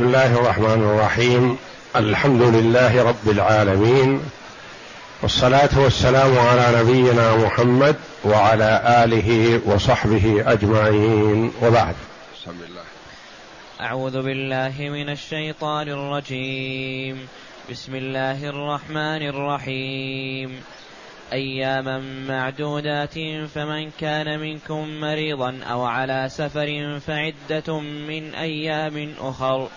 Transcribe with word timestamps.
بسم 0.00 0.08
الله 0.08 0.40
الرحمن 0.40 0.82
الرحيم. 0.82 1.56
الحمد 1.96 2.42
لله 2.42 3.02
رب 3.02 3.30
العالمين. 3.30 4.20
والصلاة 5.22 5.68
والسلام 5.76 6.38
على 6.38 6.80
نبينا 6.80 7.36
محمد 7.36 7.96
وعلى 8.24 9.04
آله 9.04 9.60
وصحبه 9.66 10.52
أجمعين. 10.52 11.52
وبعد. 11.62 11.94
بسم 12.34 12.50
الله 12.50 12.82
أعوذ 13.80 14.22
بالله 14.22 14.74
من 14.78 15.08
الشيطان 15.08 15.88
الرجيم. 15.88 17.28
بسم 17.70 17.94
الله 17.94 18.48
الرحمن 18.48 19.28
الرحيم. 19.28 20.62
أياما 21.32 21.98
معدودات 22.28 23.14
فمن 23.54 23.90
كان 24.00 24.40
منكم 24.40 25.00
مريضا 25.00 25.60
أو 25.70 25.84
على 25.84 26.28
سفر 26.30 27.00
فعدة 27.06 27.80
من 27.80 28.34
أيام 28.34 29.14
أخر. 29.20 29.68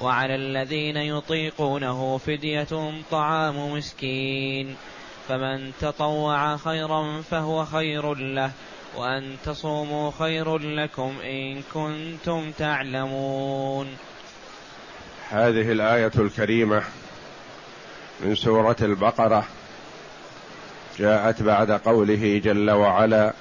وعلى 0.00 0.34
الذين 0.34 0.96
يطيقونه 0.96 2.18
فدية 2.18 2.92
طعام 3.10 3.72
مسكين. 3.72 4.76
فمن 5.28 5.72
تطوع 5.80 6.56
خيرا 6.56 7.22
فهو 7.30 7.64
خير 7.64 8.14
له 8.14 8.50
وأن 8.96 9.36
تصوموا 9.44 10.10
خير 10.18 10.58
لكم 10.58 11.14
إن 11.24 11.62
كنتم 11.74 12.50
تعلمون. 12.50 13.86
هذه 15.30 15.72
الآية 15.72 16.12
الكريمة 16.18 16.82
من 18.20 18.34
سورة 18.34 18.76
البقرة 18.82 19.44
جاءت 20.98 21.42
بعد 21.42 21.70
قوله 21.70 22.40
جل 22.44 22.70
وعلا 22.70 23.32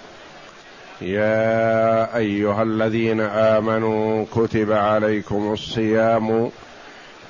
يا 1.01 2.17
أيها 2.17 2.63
الذين 2.63 3.21
آمنوا 3.21 4.25
كتب 4.35 4.71
عليكم 4.71 5.53
الصيام 5.53 6.51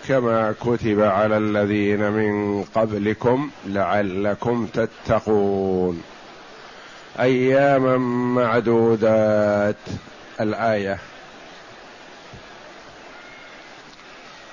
كما 0.07 0.55
كتب 0.61 1.01
على 1.01 1.37
الذين 1.37 2.11
من 2.11 2.63
قبلكم 2.63 3.49
لعلكم 3.65 4.67
تتقون. 4.73 6.03
أياما 7.19 7.97
معدودات. 8.41 9.75
الآية. 10.41 10.97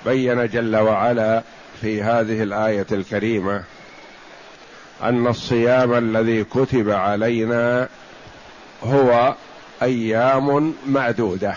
بين 0.06 0.46
جل 0.46 0.76
وعلا 0.76 1.42
في 1.80 2.02
هذه 2.02 2.42
الآية 2.42 2.86
الكريمة 2.92 3.62
أن 5.02 5.26
الصيام 5.26 5.94
الذي 5.94 6.44
كتب 6.44 6.90
علينا 6.90 7.88
هو 8.84 9.34
أيام 9.82 10.74
معدودة. 10.86 11.54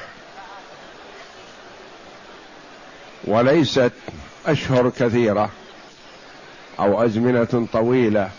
وليست 3.24 3.92
أشهر 4.46 4.90
كثيرة 4.90 5.50
أو 6.80 7.06
أزمنة 7.06 7.68
طويلة 7.74 8.30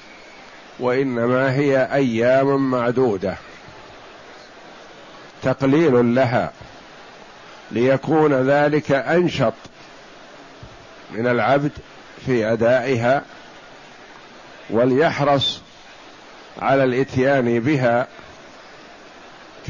وإنما 0.81 1.55
هي 1.55 1.89
أيام 1.92 2.70
معدودة. 2.70 3.37
تقليل 5.42 6.15
لها 6.15 6.53
ليكون 7.70 8.34
ذلك 8.34 8.92
أنشط 8.92 9.55
من 11.11 11.27
العبد 11.27 11.72
في 12.27 12.53
أدائها 12.53 13.22
وليحرص 14.70 15.61
على 16.59 16.84
الإتيان 16.84 17.61
بها 17.61 18.06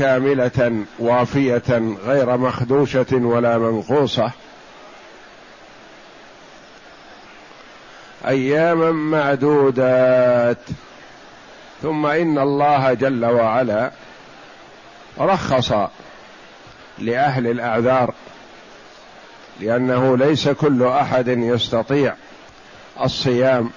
كامله 0.01 0.85
وافية 0.99 1.97
غير 2.07 2.37
مخدوشة 2.37 3.07
ولا 3.13 3.59
منقوصة. 3.59 4.31
أياما 8.27 8.91
معدودات. 8.93 10.59
ثم 11.83 12.07
إن 12.07 12.39
الله 12.39 12.95
جل 12.95 13.25
وعلا 13.25 13.91
رخص 15.19 15.73
لأهل 16.99 17.47
الأعذار 17.47 18.15
لأنه 19.61 20.17
ليس 20.17 20.49
كل 20.49 20.83
أحد 20.83 21.29
يستطيع 21.29 22.15
الصيام. 23.01 23.71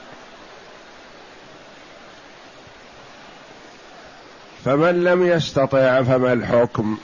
فمن 4.66 5.04
لم 5.04 5.28
يستطع 5.28 6.04
فما 6.04 6.34
الحكم؟ 6.34 6.98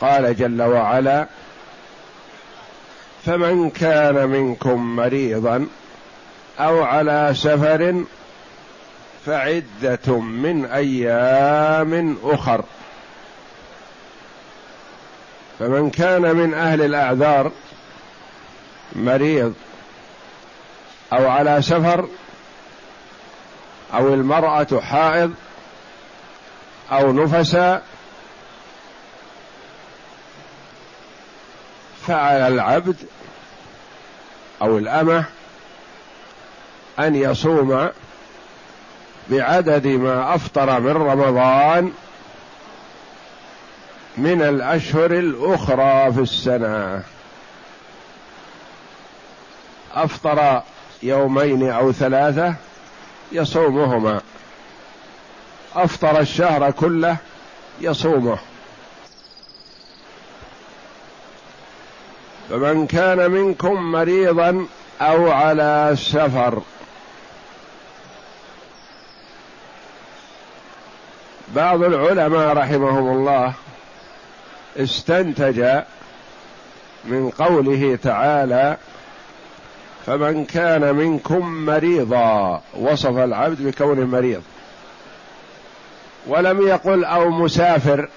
قال 0.00 0.36
جل 0.36 0.62
وعلا 0.62 1.26
فمن 3.26 3.70
كان 3.70 4.28
منكم 4.28 4.96
مريضا 4.96 5.66
أو 6.60 6.82
على 6.82 7.32
سفر 7.34 8.04
فعدة 9.26 10.18
من 10.18 10.64
أيام 10.64 12.16
أخر. 12.22 12.64
فمن 15.58 15.90
كان 15.90 16.36
من 16.36 16.54
أهل 16.54 16.82
الأعذار 16.82 17.52
مريض 18.92 19.54
أو 21.12 21.28
على 21.28 21.62
سفر 21.62 22.08
أو 23.94 24.14
المرأة 24.14 24.80
حائض 24.80 25.34
أو 26.92 27.12
نفسا 27.12 27.82
فعلى 32.06 32.48
العبد 32.48 32.96
أو 34.62 34.78
الأمة 34.78 35.24
أن 36.98 37.14
يصوم 37.14 37.88
بعدد 39.30 39.86
ما 39.86 40.34
أفطر 40.34 40.80
من 40.80 40.92
رمضان 40.92 41.92
من 44.16 44.42
الأشهر 44.42 45.10
الأخرى 45.10 46.12
في 46.12 46.20
السنة. 46.20 47.02
أفطر 49.94 50.62
يومين 51.02 51.70
أو 51.70 51.92
ثلاثة 51.92 52.54
يصومهما. 53.32 54.20
أفطر 55.74 56.20
الشهر 56.20 56.70
كله 56.70 57.16
يصومه. 57.80 58.38
فمن 62.50 62.86
كان 62.86 63.30
منكم 63.30 63.92
مريضا 63.92 64.66
أو 65.00 65.30
على 65.30 65.94
سفر. 65.96 66.62
بعض 71.56 71.82
العلماء 71.82 72.56
رحمهم 72.56 73.16
الله 73.16 73.52
استنتج 74.76 75.82
من 77.04 77.30
قوله 77.30 77.98
تعالى 78.02 78.76
فمن 80.06 80.44
كان 80.44 80.94
منكم 80.94 81.64
مريضا 81.66 82.62
وصف 82.74 83.16
العبد 83.16 83.62
بكونه 83.62 84.06
مريض. 84.06 84.42
ولم 86.28 86.68
يقل 86.68 87.04
أو 87.04 87.30
مسافر 87.30 88.08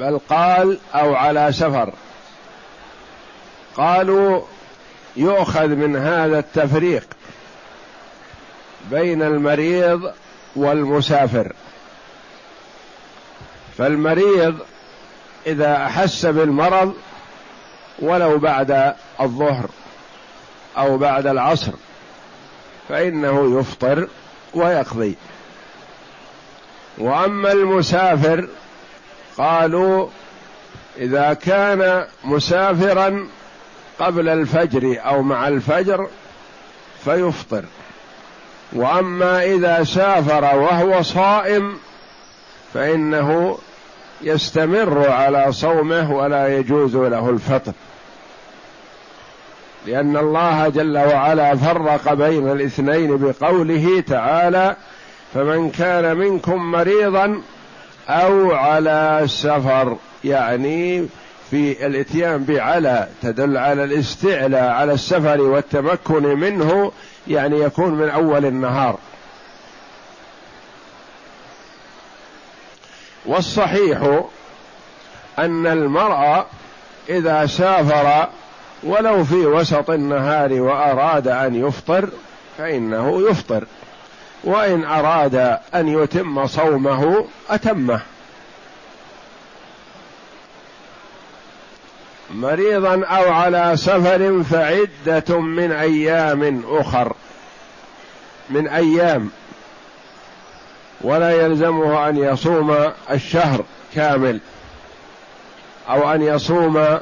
بل 0.00 0.20
قال 0.28 0.78
أو 0.94 1.14
على 1.14 1.52
سفر. 1.52 1.92
قالوا 3.76 4.42
يؤخذ 5.16 5.68
من 5.68 5.96
هذا 5.96 6.38
التفريق 6.38 7.04
بين 8.90 9.22
المريض 9.22 10.12
والمسافر. 10.56 11.52
فالمريض 13.78 14.58
إذا 15.46 15.86
أحس 15.86 16.26
بالمرض 16.26 16.94
ولو 17.98 18.38
بعد 18.38 18.94
الظهر 19.20 19.68
أو 20.78 20.98
بعد 20.98 21.26
العصر 21.26 21.72
فإنه 22.88 23.60
يفطر 23.60 24.08
ويقضي. 24.54 25.16
وأما 27.00 27.52
المسافر 27.52 28.48
قالوا 29.38 30.06
إذا 30.98 31.32
كان 31.32 32.04
مسافرا 32.24 33.26
قبل 33.98 34.28
الفجر 34.28 34.96
أو 35.04 35.22
مع 35.22 35.48
الفجر 35.48 36.08
فيفطر. 37.04 37.64
وأما 38.72 39.44
إذا 39.44 39.84
سافر 39.84 40.56
وهو 40.56 41.02
صائم 41.02 41.78
فإنه 42.74 43.58
يستمر 44.22 45.10
على 45.10 45.52
صومه 45.52 46.12
ولا 46.12 46.58
يجوز 46.58 46.96
له 46.96 47.30
الفطر. 47.30 47.72
لأن 49.86 50.16
الله 50.16 50.68
جل 50.68 50.98
وعلا 50.98 51.56
فرق 51.56 52.12
بين 52.12 52.50
الاثنين 52.50 53.16
بقوله 53.16 54.04
تعالى 54.06 54.76
فمن 55.34 55.70
كان 55.70 56.16
منكم 56.16 56.70
مريضا 56.70 57.42
أو 58.08 58.52
على 58.52 59.22
سفر 59.26 59.96
يعني 60.24 61.08
في 61.50 61.86
الإتيان 61.86 62.44
بعلى 62.44 63.08
تدل 63.22 63.56
على 63.56 63.84
الاستعلاء 63.84 64.70
على 64.70 64.92
السفر 64.92 65.40
والتمكن 65.40 66.22
منه 66.22 66.92
يعني 67.28 67.60
يكون 67.60 67.94
من 67.94 68.08
أول 68.08 68.44
النهار. 68.46 68.98
والصحيح 73.26 74.22
أن 75.38 75.66
المرء 75.66 76.46
إذا 77.08 77.46
سافر 77.46 78.28
ولو 78.82 79.24
في 79.24 79.46
وسط 79.46 79.90
النهار 79.90 80.52
وأراد 80.52 81.28
أن 81.28 81.54
يفطر 81.54 82.08
فإنه 82.58 83.30
يفطر. 83.30 83.64
وإن 84.44 84.84
أراد 84.84 85.58
أن 85.74 85.88
يتم 85.88 86.46
صومه 86.46 87.24
أتمه. 87.50 88.00
مريضا 92.34 93.04
أو 93.04 93.32
على 93.32 93.72
سفر 93.76 94.42
فعدة 94.42 95.40
من 95.40 95.72
أيام 95.72 96.62
أخر. 96.68 97.12
من 98.50 98.68
أيام. 98.68 99.30
ولا 101.00 101.30
يلزمه 101.30 102.08
أن 102.08 102.16
يصوم 102.16 102.92
الشهر 103.10 103.64
كامل. 103.94 104.40
أو 105.88 106.12
أن 106.12 106.22
يصوم 106.22 106.98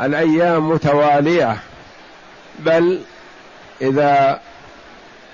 الأيام 0.00 0.70
متوالية. 0.70 1.56
بل 2.58 3.00
إذا 3.80 4.40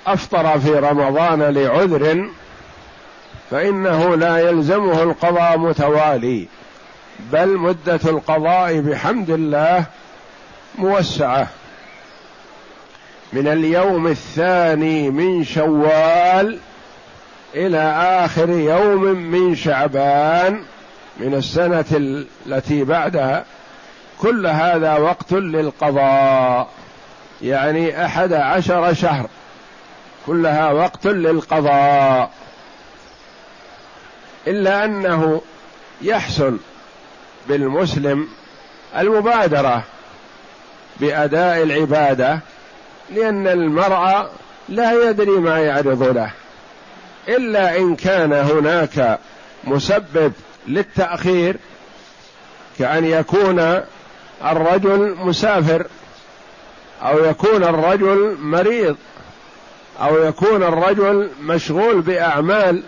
أفطر 0.06 0.60
في 0.60 0.70
رمضان 0.70 1.42
لعذر 1.42 2.28
فإنه 3.50 4.16
لا 4.16 4.38
يلزمه 4.38 5.02
القضاء 5.02 5.58
متوالي 5.58 6.46
بل 7.32 7.56
مدة 7.56 8.00
القضاء 8.04 8.80
بحمد 8.80 9.30
الله 9.30 9.84
موسعة. 10.78 11.48
من 13.32 13.48
اليوم 13.48 14.06
الثاني 14.06 15.10
من 15.10 15.44
شوال 15.44 16.58
إلى 17.54 17.78
آخر 18.24 18.50
يوم 18.50 19.02
من 19.02 19.56
شعبان 19.56 20.62
من 21.20 21.34
السنة 21.34 21.84
التي 22.46 22.84
بعدها 22.84 23.44
كل 24.18 24.46
هذا 24.46 24.96
وقت 24.96 25.32
للقضاء 25.32 26.68
يعني 27.42 28.04
أحد 28.04 28.32
عشر 28.32 28.94
شهر. 28.94 29.26
كلها 30.26 30.72
وقت 30.72 31.06
للقضاء. 31.06 32.30
إلا 34.46 34.84
أنه 34.84 35.40
يحسن 36.02 36.58
بالمسلم 37.48 38.28
المبادرة 38.98 39.84
بأداء 41.00 41.62
العبادة 41.62 42.40
لأن 43.10 43.48
المرء 43.48 44.28
لا 44.68 45.08
يدري 45.08 45.30
ما 45.30 45.58
يعرض 45.58 46.02
له. 46.02 46.30
إلا 47.28 47.76
إن 47.76 47.96
كان 47.96 48.32
هناك 48.32 49.18
مسبب 49.64 50.32
للتأخير 50.68 51.56
كأن 52.78 53.04
يكون 53.04 53.80
الرجل 54.44 55.16
مسافر 55.18 55.86
أو 57.02 57.24
يكون 57.24 57.64
الرجل 57.64 58.36
مريض. 58.40 58.96
أو 60.00 60.24
يكون 60.24 60.62
الرجل 60.62 61.30
مشغول 61.40 62.00
بأعمال 62.00 62.82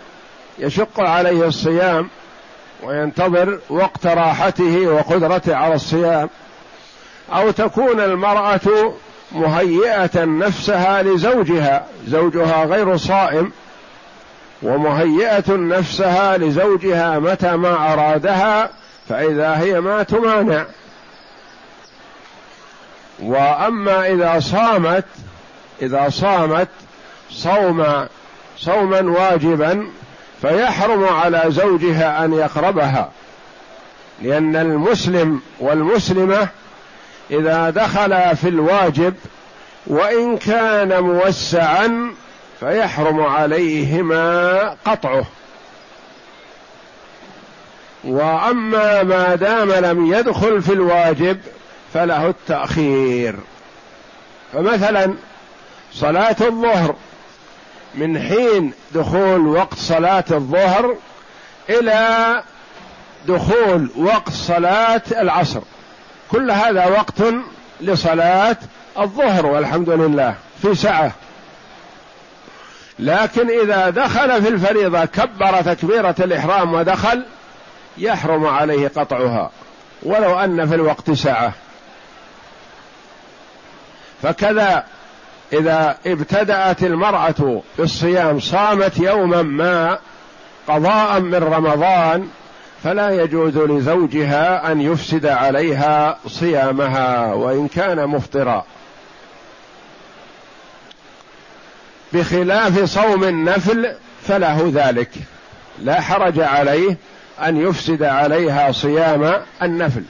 يشق 0.59 0.99
عليه 0.99 1.47
الصيام 1.47 2.09
وينتظر 2.83 3.59
وقت 3.69 4.07
راحته 4.07 4.87
وقدرته 4.87 5.55
على 5.55 5.75
الصيام 5.75 6.29
أو 7.33 7.51
تكون 7.51 7.99
المرأة 7.99 8.93
مهيئة 9.31 10.25
نفسها 10.25 11.03
لزوجها 11.03 11.85
زوجها 12.07 12.65
غير 12.65 12.97
صائم 12.97 13.51
ومهيئة 14.63 15.51
نفسها 15.55 16.37
لزوجها 16.37 17.19
متى 17.19 17.55
ما 17.55 17.93
أرادها 17.93 18.69
فإذا 19.09 19.57
هي 19.57 19.81
ما 19.81 20.03
تمانع. 20.03 20.65
وأما 23.19 24.07
إذا 24.07 24.39
صامت 24.39 25.05
إذا 25.81 26.09
صامت 26.09 26.67
صوم 27.29 28.07
صوما 28.57 29.01
واجبا 29.01 29.87
فيحرم 30.41 31.03
على 31.03 31.43
زوجها 31.47 32.25
أن 32.25 32.33
يقربها 32.33 33.11
لأن 34.21 34.55
المسلم 34.55 35.41
والمسلمة 35.59 36.47
إذا 37.31 37.69
دخلا 37.69 38.33
في 38.33 38.49
الواجب 38.49 39.13
وإن 39.87 40.37
كان 40.37 41.03
موسعا 41.03 42.11
فيحرم 42.59 43.21
عليهما 43.21 44.69
قطعه. 44.85 45.25
وأما 48.03 49.03
ما 49.03 49.35
دام 49.35 49.71
لم 49.71 50.13
يدخل 50.13 50.61
في 50.61 50.73
الواجب 50.73 51.37
فله 51.93 52.27
التأخير. 52.27 53.35
فمثلا 54.53 55.13
صلاة 55.93 56.35
الظهر 56.41 56.95
من 57.97 58.19
حين 58.19 58.73
دخول 58.95 59.47
وقت 59.47 59.77
صلاة 59.77 60.23
الظهر 60.31 60.95
إلى 61.69 62.43
دخول 63.27 63.89
وقت 63.95 64.29
صلاة 64.29 65.01
العصر. 65.11 65.61
كل 66.31 66.51
هذا 66.51 66.85
وقت 66.85 67.23
لصلاة 67.81 68.57
الظهر 68.99 69.45
والحمد 69.45 69.89
لله 69.89 70.35
في 70.61 70.75
سعة 70.75 71.11
لكن 72.99 73.49
إذا 73.49 73.89
دخل 73.89 74.43
في 74.43 74.49
الفريضة 74.49 75.05
كبر 75.05 75.61
تكبيرة 75.61 76.15
الإحرام 76.19 76.73
ودخل 76.73 77.25
يحرم 77.97 78.45
عليه 78.45 78.87
قطعها. 78.87 79.51
ولو 80.03 80.39
أن 80.39 80.67
في 80.67 80.75
الوقت 80.75 81.11
سعة 81.11 81.53
فكذا 84.23 84.85
إذا 85.59 85.97
ابتدأت 86.05 86.83
المرأة 86.83 87.61
بالصيام 87.77 88.39
صامت 88.39 88.97
يوما 88.97 89.41
ما 89.41 89.99
قضاء 90.67 91.19
من 91.19 91.35
رمضان 91.35 92.27
فلا 92.83 93.09
يجوز 93.23 93.57
لزوجها 93.57 94.71
أن 94.71 94.81
يفسد 94.81 95.25
عليها 95.25 96.17
صيامها 96.27 97.33
وإن 97.33 97.67
كان 97.67 98.07
مفطرا. 98.07 98.65
بخلاف 102.13 102.83
صوم 102.83 103.23
النفل 103.23 103.93
فله 104.27 104.71
ذلك. 104.73 105.09
لا 105.81 106.01
حرج 106.01 106.39
عليه 106.39 106.97
أن 107.43 107.57
يفسد 107.57 108.03
عليها 108.03 108.71
صيام 108.71 109.41
النفل 109.61 110.03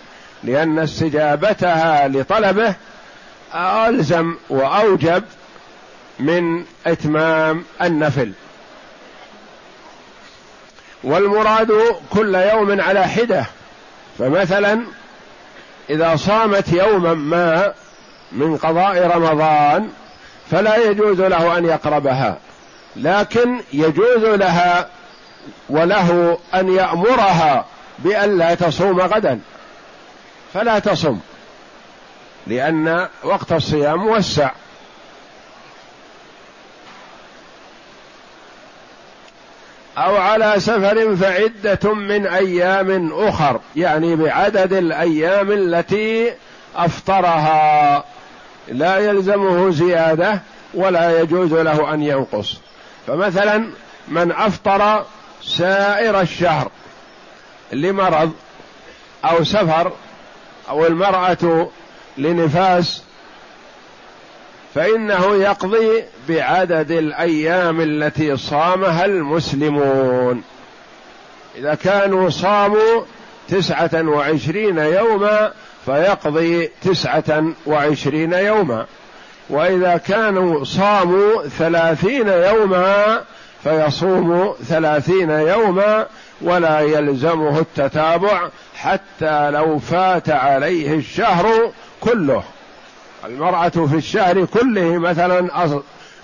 لأن 0.43 0.79
استجابتها 0.79 2.07
لطلبه 2.07 2.75
ألزم 3.55 4.35
وأوجب 4.49 5.23
من 6.19 6.65
إتمام 6.87 7.63
النفل. 7.81 8.31
والمراد 11.03 11.71
كل 12.09 12.35
يوم 12.35 12.81
على 12.81 13.07
حدة. 13.07 13.45
فمثلا 14.19 14.81
إذا 15.89 16.15
صامت 16.15 16.73
يوما 16.73 17.13
ما 17.13 17.73
من 18.31 18.57
قضاء 18.57 19.07
رمضان 19.17 19.89
فلا 20.51 20.75
يجوز 20.75 21.21
له 21.21 21.57
أن 21.57 21.65
يقربها. 21.65 22.37
لكن 22.95 23.61
يجوز 23.73 24.23
لها 24.23 24.89
وله 25.69 26.37
أن 26.53 26.75
يأمرها 26.75 27.65
بأن 27.99 28.37
لا 28.37 28.55
تصوم 28.55 29.01
غدا. 29.01 29.39
فلا 30.53 30.79
تصم 30.79 31.19
لأن 32.47 33.07
وقت 33.23 33.51
الصيام 33.51 33.99
موسع 33.99 34.51
أو 39.97 40.15
على 40.15 40.53
سفر 40.57 41.15
فعدة 41.15 41.93
من 41.93 42.27
أيام 42.27 43.11
أخر 43.13 43.59
يعني 43.75 44.15
بعدد 44.15 44.73
الأيام 44.73 45.51
التي 45.51 46.33
أفطرها. 46.75 48.03
لا 48.67 48.97
يلزمه 48.97 49.71
زيادة 49.71 50.41
ولا 50.73 51.21
يجوز 51.21 51.53
له 51.53 51.93
أن 51.93 52.01
ينقص. 52.01 52.57
فمثلا 53.07 53.69
من 54.07 54.31
أفطر 54.31 55.05
سائر 55.43 56.21
الشهر 56.21 56.71
لمرض 57.71 58.31
أو 59.25 59.43
سفر 59.43 59.91
أو 60.69 60.85
المرأة 60.85 61.69
لنفاس 62.17 63.03
فإنه 64.75 65.35
يقضي 65.35 66.03
بعدد 66.29 66.91
الأيام 66.91 67.81
التي 67.81 68.37
صامها 68.37 69.05
المسلمون. 69.05 70.43
إذا 71.57 71.75
كانوا 71.75 72.29
صاموا 72.29 73.01
تسعة 73.49 73.89
وعشرين 73.93 74.77
يوما 74.77 75.53
فيقضي 75.85 76.71
تسعة 76.81 77.45
وعشرين 77.65 78.33
يوما. 78.33 78.85
وإذا 79.49 79.97
كانوا 79.97 80.63
صاموا 80.63 81.47
ثلاثين 81.47 82.27
يوما 82.27 83.21
فيصوم 83.63 84.55
ثلاثين 84.67 85.29
يوما 85.29 86.07
ولا 86.41 86.79
يلزمه 86.79 87.59
التتابع 87.59 88.49
حتى 88.75 89.51
لو 89.51 89.79
فات 89.79 90.29
عليه 90.29 90.95
الشهر 90.95 91.71
كله. 92.05 92.43
المرأة 93.25 93.69
في 93.69 93.95
الشهر 93.95 94.45
كله 94.45 94.97
مثلا 94.97 95.49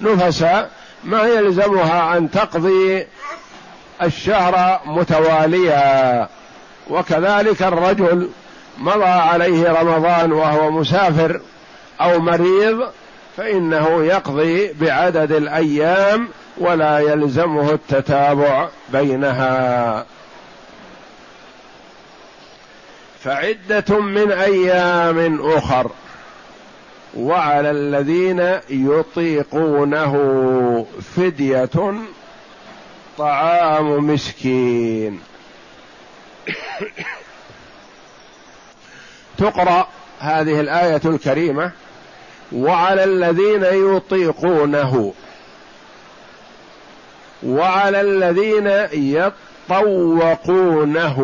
نفس 0.01 0.45
ما 1.03 1.23
يلزمها 1.23 2.17
أن 2.17 2.31
تقضي 2.31 3.05
الشهر 4.03 4.81
متواليا. 4.85 6.27
وكذلك 6.89 7.61
الرجل 7.61 8.29
مضى 8.77 9.03
عليه 9.03 9.71
رمضان 9.71 10.31
وهو 10.31 10.71
مسافر 10.71 11.41
أو 12.01 12.19
مريض 12.19 12.87
فإنه 13.37 14.03
يقضي 14.03 14.73
بعدد 14.73 15.31
الأيام 15.31 16.27
ولا 16.57 16.99
يلزمه 16.99 17.71
التتابع 17.71 18.67
بينها. 18.89 20.05
فعدة 23.23 23.99
من 23.99 24.31
أيام 24.31 25.41
أخر 25.51 25.91
وعلى 27.17 27.71
الذين 27.71 28.59
يطيقونه 28.69 30.15
فدية 31.15 31.93
طعام 33.17 34.07
مسكين. 34.07 35.19
تقرأ 39.37 39.87
هذه 40.19 40.59
الآية 40.59 41.01
الكريمة 41.05 41.71
وعلى 42.51 43.03
الذين 43.03 43.63
يطيقونه. 43.63 45.13
وعلى 47.43 48.01
الذين 48.01 48.67
يطوقونه. 49.69 51.17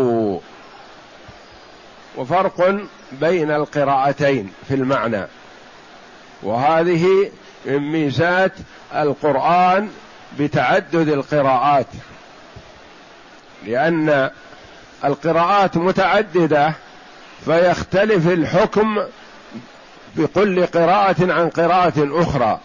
وفرق 2.18 2.76
بين 3.12 3.52
القراءتين 3.52 4.54
في 4.68 4.74
المعنى. 4.74 5.28
وهذه 6.44 7.32
من 7.66 7.92
ميزات 7.92 8.54
القرآن 8.96 9.90
بتعدد 10.40 11.08
القراءات. 11.08 11.88
لأن 13.66 14.30
القراءات 15.06 15.78
متعددة 15.78 16.74
فيختلف 17.46 18.28
الحكم 18.28 18.98
بكل 20.16 20.66
قراءة 20.66 21.34
عن 21.34 21.50
قراءة 21.50 22.22
أخرى. 22.22 22.60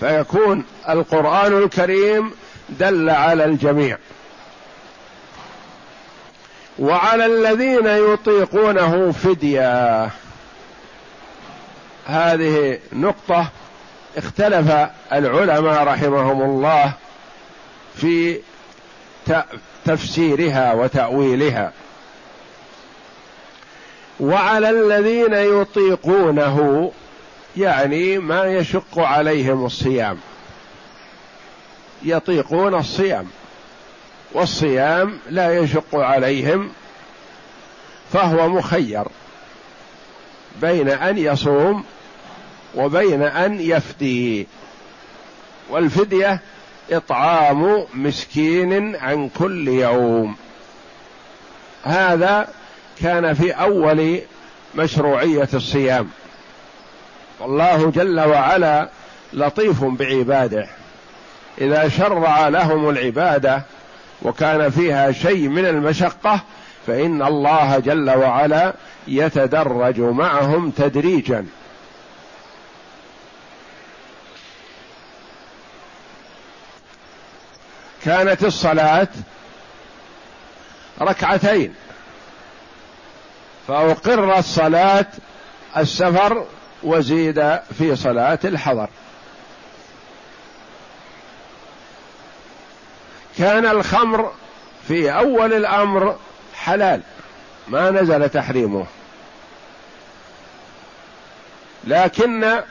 فيكون 0.00 0.64
القرآن 0.88 1.62
الكريم 1.62 2.30
دل 2.68 3.10
على 3.10 3.44
الجميع. 3.44 3.98
وعلى 6.78 7.26
الذين 7.26 7.86
يطيقونه 7.86 9.12
فدية. 9.12 10.10
هذه 12.06 12.78
نقطة 12.92 13.48
اختلف 14.16 14.72
العلماء 15.12 15.84
رحمهم 15.84 16.42
الله 16.42 16.92
في 17.94 18.40
تفسيرها 19.84 20.72
وتأويلها. 20.72 21.72
وعلى 24.20 24.70
الذين 24.70 25.34
يطيقونه 25.34 26.90
يعني 27.56 28.18
ما 28.18 28.44
يشق 28.44 28.98
عليهم 28.98 29.66
الصيام. 29.66 30.18
يطيقون 32.02 32.74
الصيام. 32.74 33.26
والصيام 34.34 35.18
لا 35.30 35.58
يشق 35.58 35.94
عليهم 35.94 36.70
فهو 38.12 38.48
مخير 38.48 39.04
بين 40.60 40.88
أن 40.88 41.18
يصوم 41.18 41.84
وبين 42.74 43.22
أن 43.22 43.60
يفدي. 43.60 44.46
والفدية 45.70 46.40
إطعام 46.90 47.84
مسكين 47.94 48.96
عن 48.96 49.28
كل 49.28 49.68
يوم. 49.68 50.36
هذا 51.84 52.48
كان 53.02 53.34
في 53.34 53.50
أول 53.52 54.20
مشروعية 54.74 55.48
الصيام. 55.54 56.10
والله 57.40 57.90
جل 57.90 58.20
وعلا 58.20 58.88
لطيف 59.32 59.84
بعباده. 59.84 60.66
إذا 61.60 61.88
شرع 61.88 62.48
لهم 62.48 62.88
العبادة 62.88 63.62
وكان 64.24 64.70
فيها 64.70 65.12
شيء 65.12 65.48
من 65.48 65.66
المشقة 65.66 66.40
فإن 66.86 67.22
الله 67.22 67.78
جل 67.78 68.10
وعلا 68.10 68.74
يتدرج 69.08 70.00
معهم 70.00 70.70
تدريجا. 70.70 71.46
كانت 78.04 78.44
الصلاة 78.44 79.08
ركعتين 81.00 81.74
فأقر 83.68 84.38
الصلاة 84.38 85.06
السفر 85.76 86.46
وزيد 86.82 87.58
في 87.78 87.96
صلاة 87.96 88.38
الحضر. 88.44 88.88
كان 93.38 93.66
الخمر 93.66 94.32
في 94.88 95.12
أول 95.12 95.52
الأمر 95.52 96.16
حلال 96.54 97.00
ما 97.68 97.90
نزل 97.90 98.28
تحريمه. 98.28 98.86
لكن 101.84 102.62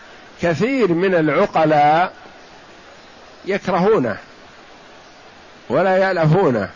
كثير 0.42 0.94
من 0.94 1.16
العقلاء 1.16 2.14
يكرهونه 3.46 4.18
ولا 5.70 5.98
يألفونه. 5.98 6.70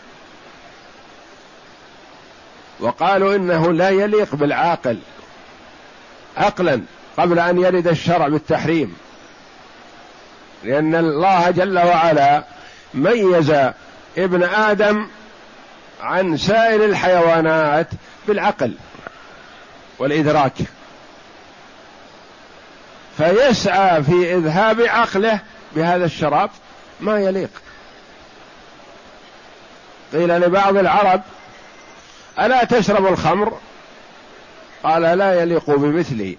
وقالوا 2.80 3.36
إنه 3.36 3.72
لا 3.72 3.88
يليق 3.88 4.34
بالعاقل 4.34 4.98
عقلا 6.36 6.82
قبل 7.16 7.38
أن 7.38 7.58
يرد 7.58 7.88
الشرع 7.88 8.28
بالتحريم 8.28 8.96
لأن 10.64 10.94
الله 10.94 11.50
جل 11.50 11.78
وعلا 11.78 12.44
ميز 12.94 13.54
ابن 14.18 14.42
آدم 14.42 15.08
عن 16.00 16.36
سائر 16.36 16.84
الحيوانات 16.84 17.88
بالعقل 18.28 18.74
والإدراك. 19.98 20.54
فيسعى 23.16 24.02
في 24.02 24.34
إذهاب 24.34 24.80
عقله 24.80 25.40
بهذا 25.76 26.04
الشراب 26.04 26.50
ما 27.00 27.18
يليق. 27.18 27.50
قيل 30.12 30.40
لبعض 30.40 30.76
العرب 30.76 31.22
ألا 32.40 32.64
تشرب 32.64 33.06
الخمر؟ 33.06 33.58
قال 34.82 35.02
لا 35.02 35.42
يليق 35.42 35.70
بمثلي. 35.70 36.38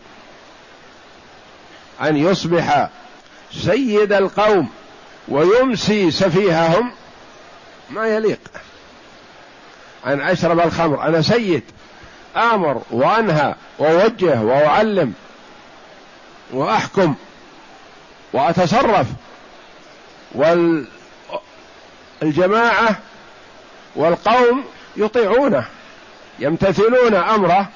أن 2.02 2.18
يصبح 2.18 2.90
سيد 3.54 4.14
القوم 4.14 4.70
ويمسي 5.30 6.12
سفيههم 6.12 6.92
ما 7.90 8.08
يليق. 8.08 8.40
ان 10.06 10.22
اشرب 10.22 10.60
الخمر 10.60 11.02
أنا 11.04 11.22
سيد 11.22 11.64
آمر 12.36 12.82
وأنهى 12.92 13.56
وأوجه 13.80 14.42
وأعلم 14.42 15.14
وأحكم 16.52 17.16
وأتصرف. 18.34 19.08
والجماعه 22.22 22.96
والقوم 23.96 24.64
يطيعونه 24.98 25.66
يمتثلون 26.40 27.16
أمره 27.16 27.70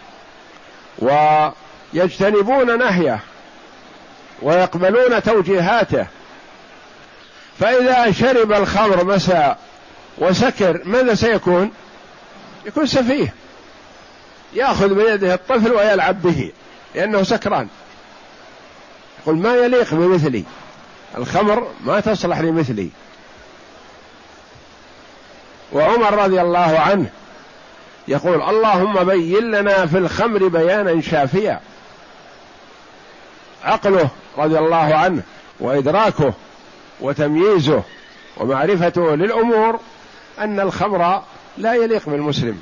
ويجتنبون 0.99 2.79
نهيه 2.79 3.19
ويقبلون 4.41 5.23
توجيهاته. 5.23 6.07
فإذا 7.59 8.11
شرب 8.11 8.51
الخمر 8.51 9.03
مساء 9.03 9.59
وسكر 10.17 10.81
ماذا 10.85 11.15
سيكون؟ 11.15 11.71
يكون 12.65 12.85
سفيه. 12.85 13.33
يأخذ 14.53 14.93
بيده 14.93 15.33
الطفل 15.33 15.71
ويلعب 15.71 16.21
به 16.21 16.51
لأنه 16.95 17.23
سكران. 17.23 17.67
يقول 19.21 19.37
ما 19.37 19.55
يليق 19.55 19.93
بمثلي؟ 19.93 20.43
الخمر 21.17 21.71
ما 21.83 21.99
تصلح 21.99 22.39
لمثلي. 22.39 22.89
وعمر 25.71 26.13
رضي 26.23 26.41
الله 26.41 26.79
عنه 26.79 27.09
يقول 28.07 28.41
اللهم 28.41 29.03
بين 29.03 29.51
لنا 29.51 29.85
في 29.85 29.97
الخمر 29.97 30.47
بيانا 30.47 31.01
شافيا. 31.01 31.59
عقله 33.63 34.09
رضي 34.37 34.57
الله 34.59 34.95
عنه 34.95 35.21
وإدراكه 35.59 36.33
وتمييزه 36.99 37.83
ومعرفته 38.37 39.15
للأمور 39.15 39.79
أن 40.39 40.59
الخمر 40.59 41.23
لا 41.57 41.73
يليق 41.73 42.09
بالمسلم. 42.09 42.61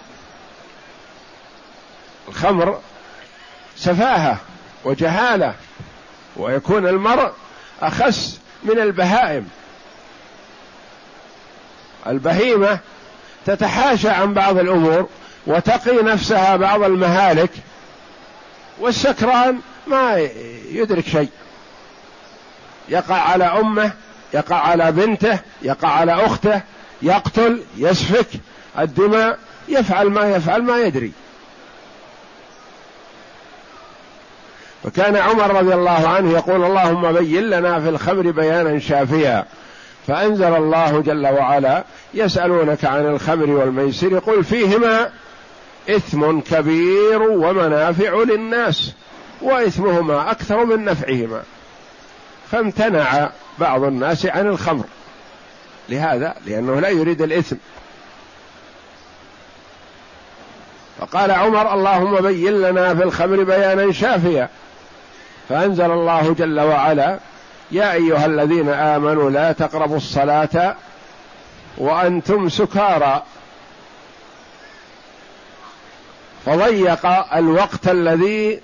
الخمر 2.27 2.79
سفاهة 3.77 4.37
وجهالة 4.83 5.55
ويكون 6.35 6.87
المرء 6.87 7.31
أخس 7.81 8.39
من 8.63 8.79
البهائم. 8.79 9.49
البهيمة 12.07 12.79
تتحاشى 13.45 14.09
عن 14.09 14.33
بعض 14.33 14.57
الأمور 14.57 15.09
وتقي 15.47 16.03
نفسها 16.03 16.55
بعض 16.55 16.83
المهالك 16.83 17.51
والسكران 18.79 19.59
ما 19.87 20.17
يدرك 20.71 21.07
شيء. 21.07 21.29
يقع 22.89 23.15
على 23.15 23.43
أمه 23.43 23.91
يقع 24.33 24.55
على 24.55 24.91
بنته 24.91 25.39
يقع 25.61 25.87
على 25.89 26.25
أخته 26.25 26.61
يقتل 27.01 27.61
يسفك 27.77 28.27
الدماء 28.79 29.39
يفعل 29.67 30.09
ما 30.09 30.35
يفعل 30.35 30.61
ما 30.61 30.79
يدري. 30.79 31.11
فكان 34.83 35.15
عمر 35.15 35.55
رضي 35.55 35.73
الله 35.73 36.07
عنه 36.07 36.31
يقول 36.31 36.65
اللهم 36.65 37.11
بين 37.11 37.49
لنا 37.49 37.79
في 37.79 37.89
الخمر 37.89 38.31
بيانا 38.31 38.79
شافيا. 38.79 39.45
فأنزل 40.07 40.55
الله 40.55 41.01
جل 41.01 41.27
وعلا 41.27 41.83
يسألونك 42.13 42.85
عن 42.85 43.05
الخمر 43.05 43.49
والميسر 43.49 44.19
قل 44.19 44.43
فيهما 44.43 45.09
إثم 45.89 46.39
كبير 46.39 47.21
ومنافع 47.21 48.15
للناس 48.15 48.93
وإثمهما 49.41 50.31
أكثر 50.31 50.65
من 50.65 50.85
نفعهما. 50.85 51.41
فامتنع 52.51 53.29
بعض 53.59 53.83
الناس 53.83 54.25
عن 54.25 54.47
الخمر. 54.47 54.83
لهذا؟ 55.89 56.35
لأنه 56.45 56.79
لا 56.79 56.89
يريد 56.89 57.21
الإثم. 57.21 57.55
فقال 60.99 61.31
عمر 61.31 61.73
اللهم 61.73 62.21
بين 62.21 62.61
لنا 62.61 62.95
في 62.95 63.03
الخمر 63.03 63.43
بيانا 63.43 63.91
شافيا. 63.91 64.49
فأنزل 65.49 65.91
الله 65.91 66.33
جل 66.33 66.59
وعلا 66.59 67.19
يا 67.71 67.93
أيها 67.93 68.25
الذين 68.25 68.69
آمنوا 68.69 69.29
لا 69.29 69.51
تقربوا 69.51 69.97
الصلاة 69.97 70.75
وأنتم 71.77 72.49
سكارى. 72.49 73.23
فضيق 76.45 77.05
الوقت 77.35 77.87
الذي 77.87 78.61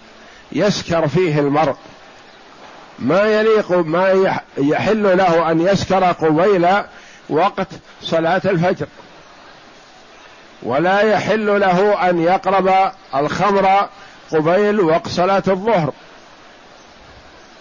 يسكر 0.52 1.08
فيه 1.08 1.40
المرء. 1.40 1.76
ما 3.00 3.22
يليق 3.22 3.72
ما 3.72 4.34
يحل 4.58 5.18
له 5.18 5.52
أن 5.52 5.62
يسكر 5.62 6.04
قبيل 6.04 6.68
وقت 7.30 7.68
صلاة 8.02 8.42
الفجر. 8.46 8.88
ولا 10.64 11.02
يحل 11.02 11.60
له 11.60 12.10
أن 12.10 12.22
يقرب 12.22 12.92
الخمر 13.16 13.88
قبيل 14.32 14.80
وقت 14.80 15.08
صلاة 15.08 15.44
الظهر. 15.48 15.94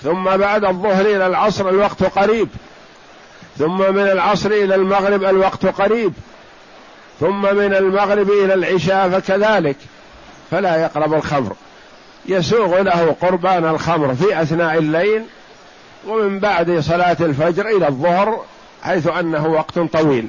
ثم 0.02 0.36
بعد 0.36 0.64
الظهر 0.64 1.06
إلى 1.06 1.26
العصر 1.26 1.68
الوقت 1.68 2.02
قريب. 2.04 2.48
ثم 3.58 3.94
من 3.94 4.08
العصر 4.08 4.50
إلى 4.50 4.74
المغرب 4.74 5.24
الوقت 5.24 5.66
قريب. 5.66 6.12
ثم 7.20 7.42
من 7.42 7.74
المغرب 7.74 8.30
إلى 8.30 8.54
العشاء 8.54 9.08
فكذلك. 9.10 9.76
فلا 10.50 10.82
يقرب 10.82 11.14
الخمر. 11.14 11.56
يسوغ 12.28 12.80
له 12.82 13.16
قربان 13.20 13.66
الخمر 13.66 14.14
في 14.14 14.42
أثناء 14.42 14.78
الليل 14.78 15.22
ومن 16.06 16.38
بعد 16.38 16.78
صلاة 16.78 17.16
الفجر 17.20 17.68
إلى 17.68 17.88
الظهر 17.88 18.44
حيث 18.82 19.06
أنه 19.06 19.46
وقت 19.46 19.78
طويل. 19.78 20.28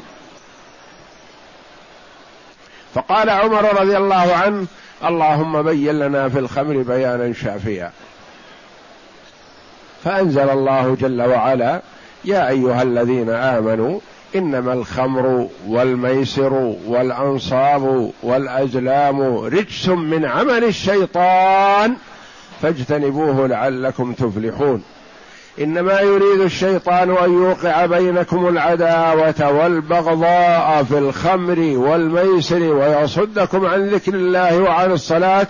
فقال 2.94 3.30
عمر 3.30 3.82
رضي 3.82 3.98
الله 3.98 4.36
عنه 4.36 4.66
اللهم 5.06 5.62
بين 5.62 6.00
لنا 6.00 6.30
في 6.30 6.40
الخمر 6.40 6.78
بيانا 6.78 7.34
شافيا. 7.34 7.92
فأنزل 10.04 10.50
الله 10.50 10.98
جل 11.00 11.22
وعلا 11.22 11.82
يا 12.26 12.50
أيها 12.50 12.82
الذين 12.82 13.30
آمنوا 13.30 14.00
إنما 14.36 14.74
الخمر 14.74 15.48
والميسر 15.68 16.54
والأنصاب 16.88 18.12
والأزلام 18.24 19.22
رجس 19.38 19.90
من 19.90 20.26
عمل 20.26 20.64
الشيطان 20.64 21.96
فاجتنبوه 22.62 23.48
لعلكم 23.48 24.14
تفلحون. 24.14 24.84
إنما 25.62 26.00
يريد 26.00 26.42
الشيطان 26.42 27.18
أن 27.18 27.34
يوقع 27.34 27.86
بينكم 27.86 28.48
العداوة 28.48 29.52
والبغضاء 29.52 30.84
في 30.84 30.98
الخمر 30.98 31.60
والميسر 31.60 32.62
ويصدكم 32.62 33.66
عن 33.66 33.88
ذكر 33.90 34.14
الله 34.14 34.60
وعن 34.62 34.92
الصلاة 34.92 35.48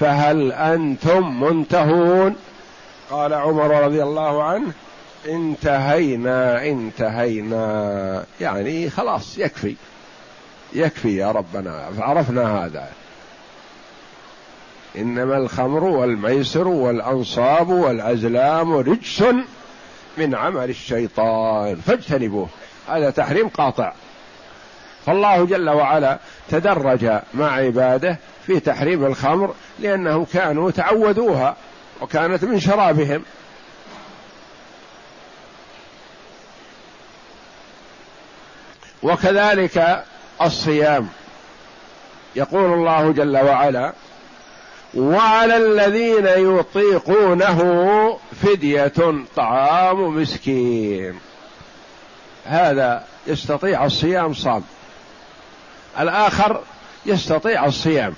فهل 0.00 0.52
أنتم 0.52 1.40
منتهون؟ 1.40 2.36
قال 3.10 3.34
عمر 3.34 3.84
رضي 3.84 4.02
الله 4.02 4.42
عنه 4.42 4.72
انتهينا 5.26 6.66
انتهينا. 6.66 8.24
يعني 8.40 8.90
خلاص 8.90 9.38
يكفي. 9.38 9.74
يكفي 10.72 11.16
يا 11.16 11.32
ربنا. 11.32 11.88
عرفنا 11.98 12.64
هذا. 12.64 12.88
إنما 14.96 15.36
الخمر 15.36 15.84
والميسر 15.84 16.68
والأنصاب 16.68 17.68
والأزلام 17.68 18.72
رجس 18.72 19.24
من 20.18 20.34
عمل 20.34 20.70
الشيطان. 20.70 21.76
فاجتنبوه. 21.76 22.48
هذا 22.88 23.10
تحريم 23.10 23.48
قاطع. 23.48 23.92
فالله 25.06 25.46
جل 25.46 25.70
وعلا 25.70 26.18
تدرج 26.48 27.10
مع 27.34 27.52
عباده 27.52 28.18
في 28.46 28.60
تحريم 28.60 29.04
الخمر 29.04 29.54
لأنهم 29.78 30.24
كانوا 30.24 30.70
تعودوها 30.70 31.56
وكانت 32.00 32.44
من 32.44 32.60
شرابهم. 32.60 33.22
وكذلك 39.02 40.04
الصيام. 40.42 41.08
يقول 42.36 42.72
الله 42.72 43.12
جل 43.12 43.36
وعلا 43.36 43.92
وعلى 44.94 45.56
الذين 45.56 46.26
يطيقونه 46.58 48.18
فدية 48.42 49.24
طعام 49.36 50.16
مسكين. 50.16 51.18
هذا 52.44 53.04
يستطيع 53.26 53.84
الصيام 53.84 54.34
صام. 54.34 54.64
الآخر 56.00 56.62
يستطيع 57.06 57.64
الصيام. 57.66 58.14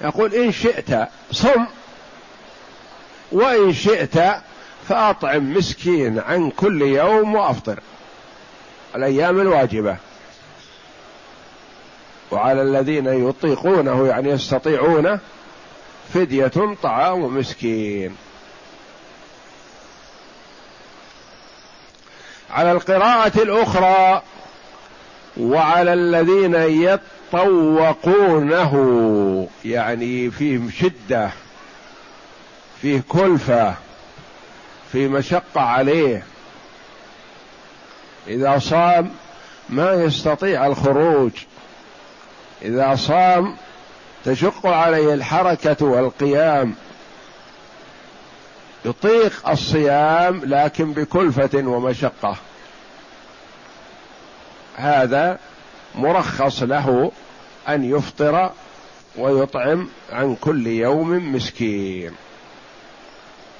يقول 0.00 0.34
إن 0.34 0.52
شئت 0.52 1.08
صم 1.32 1.66
وإن 3.32 3.72
شئت 3.72 4.18
فأطعم 4.88 5.54
مسكين 5.54 6.18
عن 6.18 6.50
كل 6.50 6.82
يوم 6.82 7.34
وأفطر. 7.34 7.80
الأيام 8.96 9.40
الواجبة. 9.40 9.96
وعلى 12.30 12.62
الذين 12.62 13.28
يطيقونه 13.28 14.06
يعني 14.06 14.30
يستطيعونه 14.30 15.18
فدية 16.14 16.76
طعام 16.82 17.36
مسكين. 17.38 18.16
على 22.50 22.72
القراءة 22.72 23.42
الأخرى 23.42 24.22
وعلى 25.36 25.92
الذين 25.92 26.54
يطوقونه 27.32 28.72
يعني 29.64 30.30
فيه 30.30 30.60
شدة 30.70 31.30
فيه 32.82 33.02
كلفة 33.08 33.74
في 34.92 35.08
مشقة 35.08 35.60
عليه 35.60 36.22
إذا 38.28 38.58
صام 38.58 39.10
ما 39.68 39.92
يستطيع 39.92 40.66
الخروج. 40.66 41.30
إذا 42.62 42.94
صام 42.94 43.56
تشق 44.24 44.66
عليه 44.66 45.14
الحركة 45.14 45.86
والقيام. 45.86 46.74
يطيق 48.84 49.48
الصيام 49.48 50.40
لكن 50.44 50.92
بكلفة 50.92 51.58
ومشقة. 51.58 52.36
هذا 54.76 55.38
مرخص 55.94 56.62
له 56.62 57.12
أن 57.68 57.84
يفطر 57.84 58.50
ويطعم 59.16 59.88
عن 60.12 60.34
كل 60.34 60.66
يوم 60.66 61.34
مسكين. 61.34 62.12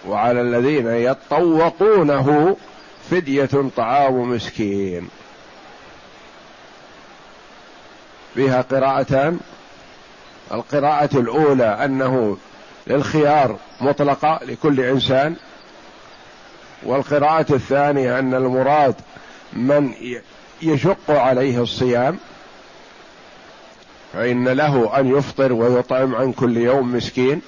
وعلى 0.09 0.41
الذين 0.41 0.87
يطوقونه 0.87 2.57
فدية 3.11 3.71
طعام 3.77 4.31
مسكين. 4.31 5.09
بها 8.37 8.61
قراءتان 8.61 9.41
القراءة 10.53 11.19
الأولى 11.19 11.85
أنه 11.85 12.37
للخيار 12.87 13.57
مطلقة 13.81 14.41
لكل 14.45 14.81
إنسان 14.81 15.37
والقراءة 16.83 17.55
الثانية 17.55 18.19
أن 18.19 18.35
المراد 18.35 18.95
من 19.53 19.93
يشق 20.63 21.11
عليه 21.11 21.63
الصيام 21.63 22.19
فإن 24.13 24.49
له 24.49 25.01
أن 25.01 25.17
يفطر 25.17 25.53
ويطعم 25.53 26.15
عن 26.15 26.33
كل 26.33 26.57
يوم 26.57 26.95
مسكين. 26.95 27.43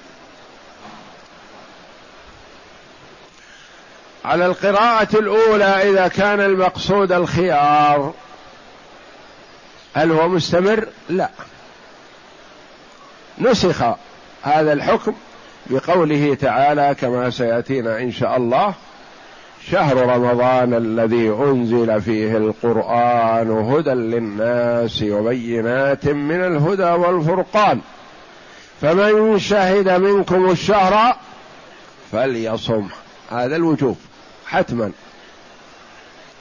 على 4.25 4.45
القراءة 4.45 5.17
الأولى 5.17 5.91
إذا 5.91 6.07
كان 6.07 6.39
المقصود 6.39 7.11
الخيار. 7.11 8.13
هل 9.93 10.11
هو 10.11 10.27
مستمر؟ 10.27 10.87
لا. 11.09 11.29
نسخ 13.39 13.83
هذا 14.43 14.73
الحكم 14.73 15.13
بقوله 15.65 16.37
تعالى 16.41 16.95
كما 17.01 17.29
سيأتينا 17.29 17.99
إن 17.99 18.11
شاء 18.11 18.37
الله 18.37 18.73
شهر 19.71 19.97
رمضان 19.97 20.73
الذي 20.73 21.29
أنزل 21.29 22.01
فيه 22.01 22.37
القرآن 22.37 23.51
هدى 23.51 23.89
للناس 23.89 25.03
وبينات 25.03 26.05
من 26.05 26.43
الهدى 26.43 26.83
والفرقان. 26.83 27.81
فمن 28.81 29.39
شهد 29.39 29.89
منكم 29.89 30.51
الشهر 30.51 31.15
فليصم. 32.11 32.87
هذا 33.31 33.55
الوجوب. 33.55 33.97
حتما. 34.45 34.91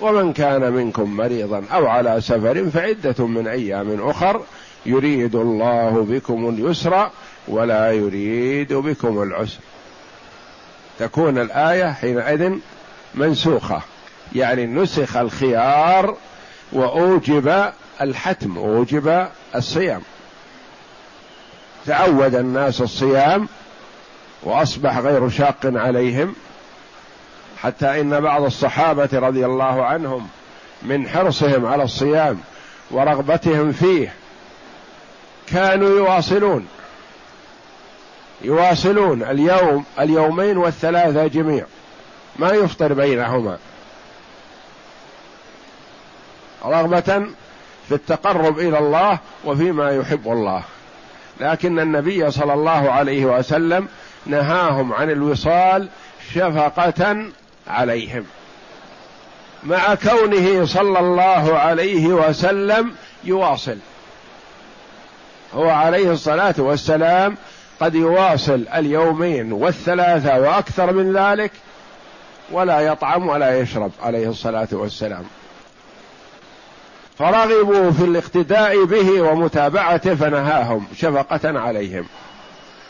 ومن 0.00 0.32
كان 0.32 0.72
منكم 0.72 1.16
مريضا 1.16 1.64
أو 1.72 1.86
على 1.86 2.20
سفر 2.20 2.70
فعدة 2.70 3.26
من 3.26 3.46
أيام 3.46 4.08
أخر 4.10 4.42
يريد 4.86 5.34
الله 5.34 6.06
بكم 6.10 6.48
اليسر 6.48 7.10
ولا 7.48 7.92
يريد 7.92 8.72
بكم 8.72 9.22
العسر. 9.22 9.58
تكون 10.98 11.38
الآية 11.38 11.92
حينئذ 11.92 12.52
منسوخة 13.14 13.82
يعني 14.34 14.66
نسخ 14.66 15.16
الخيار 15.16 16.16
وأوجب 16.72 17.72
الحتم 18.00 18.58
أوجب 18.58 19.26
الصيام. 19.54 20.02
تعود 21.86 22.34
الناس 22.34 22.80
الصيام 22.80 23.48
وأصبح 24.42 24.98
غير 24.98 25.28
شاق 25.28 25.58
عليهم 25.64 26.34
حتى 27.64 28.00
إن 28.00 28.20
بعض 28.20 28.42
الصحابة 28.42 29.08
رضي 29.12 29.46
الله 29.46 29.84
عنهم 29.84 30.28
من 30.82 31.08
حرصهم 31.08 31.66
على 31.66 31.82
الصيام 31.82 32.40
ورغبتهم 32.90 33.72
فيه 33.72 34.12
كانوا 35.46 35.88
يواصلون. 35.88 36.66
يواصلون 38.42 39.22
اليوم 39.22 39.84
اليومين 40.00 40.56
والثلاثة 40.56 41.26
جميع. 41.26 41.64
ما 42.36 42.50
يفطر 42.50 42.92
بينهما. 42.92 43.58
رغبة 46.64 47.26
في 47.88 47.94
التقرب 47.94 48.58
إلى 48.58 48.78
الله 48.78 49.18
وفيما 49.44 49.90
يحب 49.90 50.28
الله. 50.28 50.62
لكن 51.40 51.78
النبي 51.78 52.30
صلى 52.30 52.54
الله 52.54 52.90
عليه 52.90 53.24
وسلم 53.24 53.88
نهاهم 54.26 54.92
عن 54.92 55.10
الوصال 55.10 55.88
شفقة 56.34 57.24
عليهم. 57.68 58.24
مع 59.64 59.94
كونه 59.94 60.64
صلى 60.64 60.98
الله 60.98 61.58
عليه 61.58 62.06
وسلم 62.06 62.94
يواصل. 63.24 63.78
هو 65.54 65.70
عليه 65.70 66.12
الصلاة 66.12 66.54
والسلام 66.58 67.36
قد 67.80 67.94
يواصل 67.94 68.64
اليومين 68.74 69.52
والثلاثة 69.52 70.40
وأكثر 70.40 70.92
من 70.92 71.16
ذلك 71.16 71.52
ولا 72.50 72.80
يطعم 72.80 73.28
ولا 73.28 73.60
يشرب 73.60 73.90
عليه 74.02 74.28
الصلاة 74.28 74.68
والسلام. 74.72 75.24
فرغبوا 77.18 77.90
في 77.90 78.04
الاقتداء 78.04 78.84
به 78.84 79.22
ومتابعته 79.22 80.14
فنهاهم 80.14 80.86
شفقة 80.96 81.60
عليهم 81.60 82.06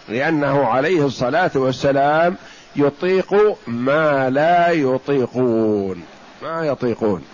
لأنه 0.09 0.67
عليه 0.67 1.07
الصلاة 1.07 1.51
والسلام 1.55 2.37
يطيق 2.77 3.57
ما 3.67 4.31
لا 4.31 4.71
يطيقون. 4.71 6.03
ما 6.43 6.67
يطيقون. 6.67 7.25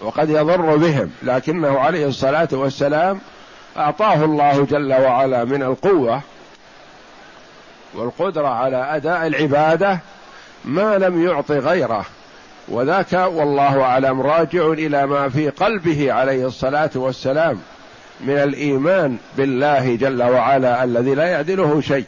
وقد 0.00 0.30
يضر 0.30 0.76
بهم. 0.76 1.10
لكنه 1.22 1.78
عليه 1.78 2.06
الصلاة 2.06 2.48
والسلام 2.52 3.20
أعطاه 3.76 4.24
الله 4.24 4.64
جل 4.64 4.92
وعلا 4.92 5.44
من 5.44 5.62
القوة 5.62 6.20
والقدرة 7.94 8.48
على 8.48 8.96
أداء 8.96 9.26
العبادة 9.26 9.98
ما 10.64 10.98
لم 10.98 11.26
يعط 11.26 11.50
غيره. 11.50 12.04
وذاك 12.68 13.12
والله 13.12 13.82
أعلم 13.82 14.20
راجع 14.20 14.66
إلى 14.72 15.06
ما 15.06 15.28
في 15.28 15.48
قلبه 15.48 16.12
عليه 16.12 16.46
الصلاة 16.46 16.90
والسلام 16.94 17.58
من 18.20 18.34
الإيمان 18.34 19.16
بالله 19.36 19.96
جل 19.96 20.22
وعلا 20.22 20.84
الذي 20.84 21.14
لا 21.14 21.24
يعدله 21.24 21.80
شيء. 21.80 22.04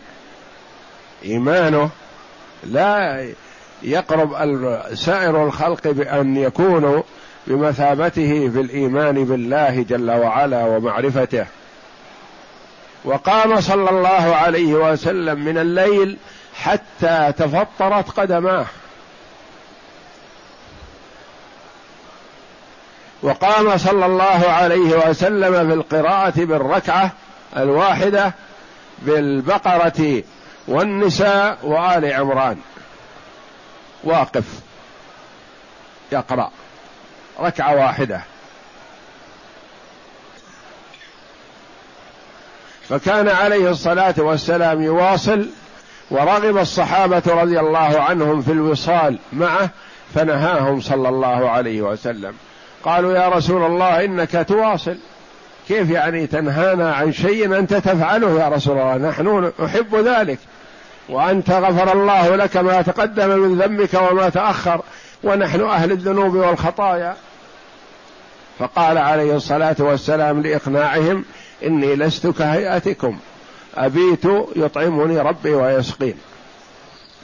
إيمانه 1.25 1.91
لا 2.65 3.27
يقرب 3.83 4.37
سائر 4.95 5.47
الخلق 5.47 5.89
بأن 5.89 6.37
يكونوا 6.37 7.03
بمثابته 7.47 8.51
في 8.53 8.61
الإيمان 8.61 9.25
بالله 9.25 9.83
جل 9.83 10.11
وعلا 10.11 10.65
ومعرفته. 10.65 11.47
وقام 13.05 13.61
صلى 13.61 13.91
الله 13.91 14.37
عليه 14.37 14.75
وسلم 14.75 15.45
من 15.45 15.59
الليل 15.59 16.17
حتى 16.55 17.33
تفطرت 17.39 18.11
قدماه. 18.11 18.67
وقام 23.23 23.79
صلى 23.79 24.07
الله 24.07 24.51
عليه 24.51 25.09
وسلم 25.09 25.69
في 25.69 25.75
القراءة 25.75 26.45
بالركعة 26.45 27.13
الواحدة 27.57 28.35
بالبقرة 28.99 30.23
والنساء 30.69 31.59
وآل 31.63 32.13
عمران. 32.13 32.59
واقف. 34.05 34.45
يقرأ. 36.13 36.51
ركعة 37.41 37.75
واحدة. 37.75 38.21
فكان 42.89 43.29
عليه 43.29 43.71
الصلاة 43.71 44.15
والسلام 44.19 44.83
يواصل 44.83 45.49
ورغب 46.11 46.59
الصحابة 46.59 47.23
رضي 47.27 47.61
الله 47.61 48.01
عنهم 48.01 48.43
في 48.43 48.53
الوصال 48.53 49.19
معه 49.33 49.71
فنهاهم 50.15 50.81
صلى 50.81 51.09
الله 51.09 51.51
عليه 51.51 51.83
وسلم. 51.83 52.35
قالوا 52.85 53.13
يا 53.13 53.29
رسول 53.29 53.67
الله 53.67 54.05
إنك 54.05 54.45
تواصل. 54.49 54.99
كيف 55.71 55.91
يعني 55.91 56.27
تنهانا 56.27 56.95
عن 56.95 57.13
شيء 57.13 57.59
أنت 57.59 57.75
تفعله 57.75 58.41
يا 58.41 58.49
رسول 58.49 58.79
الله؟ 58.79 58.97
نحن 58.97 59.53
نحب 59.61 59.97
ذلك. 59.97 60.39
وأنت 61.09 61.51
غفر 61.51 61.93
الله 61.93 62.37
لك 62.37 62.57
ما 62.57 62.83
تقدم 62.83 63.29
من 63.29 63.59
ذنبك 63.59 63.95
وما 63.95 64.29
تأخر. 64.29 64.83
ونحن 65.25 65.61
أهل 65.61 65.93
الذنوب 65.93 66.35
والخطايا. 66.35 67.17
فقال 68.59 68.99
عليه 68.99 69.37
الصلاة 69.37 69.77
والسلام 69.79 70.43
لإقناعهم 70.43 71.25
إني 71.67 71.97
لست 71.97 72.27
كهيئتكم. 72.27 73.19
أبيت 73.75 74.25
يطعمني 74.57 75.21
ربي 75.21 75.55
ويسقين. 75.55 76.15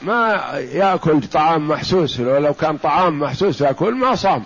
ما 0.03 0.41
يأكل 0.73 1.21
طعام 1.21 1.67
محسوس 1.67 2.19
ولو 2.19 2.53
كان 2.53 2.77
طعام 2.77 3.19
محسوس 3.19 3.61
يأكل 3.61 3.95
ما 3.95 4.15
صام. 4.15 4.43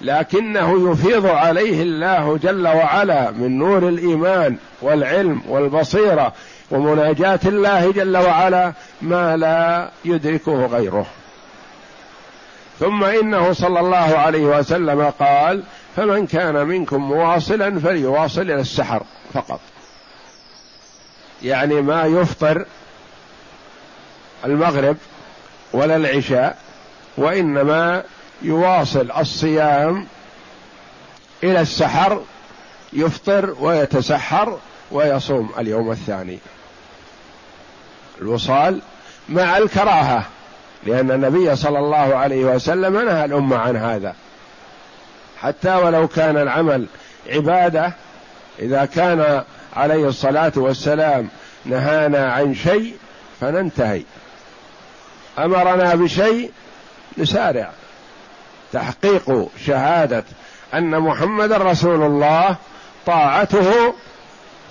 لكنه 0.00 0.90
يفيض 0.90 1.26
عليه 1.26 1.82
الله 1.82 2.38
جل 2.42 2.68
وعلا 2.68 3.30
من 3.30 3.58
نور 3.58 3.88
الإيمان 3.88 4.56
والعلم 4.82 5.42
والبصيرة 5.48 6.32
ومناجاة 6.70 7.40
الله 7.46 7.92
جل 7.92 8.16
وعلا 8.16 8.72
ما 9.02 9.36
لا 9.36 9.90
يدركه 10.04 10.66
غيره. 10.66 11.06
ثم 12.80 13.04
إنه 13.04 13.52
صلى 13.52 13.80
الله 13.80 14.18
عليه 14.18 14.44
وسلم 14.44 15.12
قال 15.20 15.62
فمن 15.96 16.26
كان 16.26 16.66
منكم 16.66 17.02
مواصلا 17.02 17.80
فليواصل 17.80 18.40
إلى 18.40 18.60
السحر 18.60 19.02
فقط. 19.34 19.60
يعني 21.42 21.80
ما 21.82 22.04
يفطر 22.04 22.64
المغرب 24.44 24.96
ولا 25.72 25.96
العشاء 25.96 26.58
وإنما 27.16 28.02
يواصل 28.42 29.10
الصيام 29.18 30.06
إلى 31.44 31.60
السحر 31.60 32.22
يفطر 32.92 33.56
ويتسحر 33.60 34.58
ويصوم 34.90 35.50
اليوم 35.58 35.90
الثاني. 35.90 36.38
الوصال 38.20 38.80
مع 39.28 39.56
الكراهة 39.56 40.24
لأن 40.86 41.10
النبي 41.10 41.56
صلى 41.56 41.78
الله 41.78 42.16
عليه 42.16 42.44
وسلم 42.44 43.00
نهى 43.00 43.24
الأمة 43.24 43.56
عن 43.56 43.76
هذا. 43.76 44.14
حتى 45.40 45.74
ولو 45.74 46.08
كان 46.08 46.36
العمل 46.36 46.86
عبادة 47.28 47.92
إذا 48.58 48.84
كان 48.84 49.44
عليه 49.76 50.08
الصلاة 50.08 50.52
والسلام 50.56 51.28
نهانا 51.64 52.32
عن 52.32 52.54
شيء 52.54 52.96
فننتهي. 53.40 54.02
أمرنا 55.38 55.94
بشيء 55.94 56.50
نسارع. 57.18 57.70
تحقيق 58.72 59.48
شهادة 59.66 60.24
أن 60.74 61.00
محمد 61.00 61.52
رسول 61.52 62.02
الله 62.02 62.56
طاعته 63.06 63.94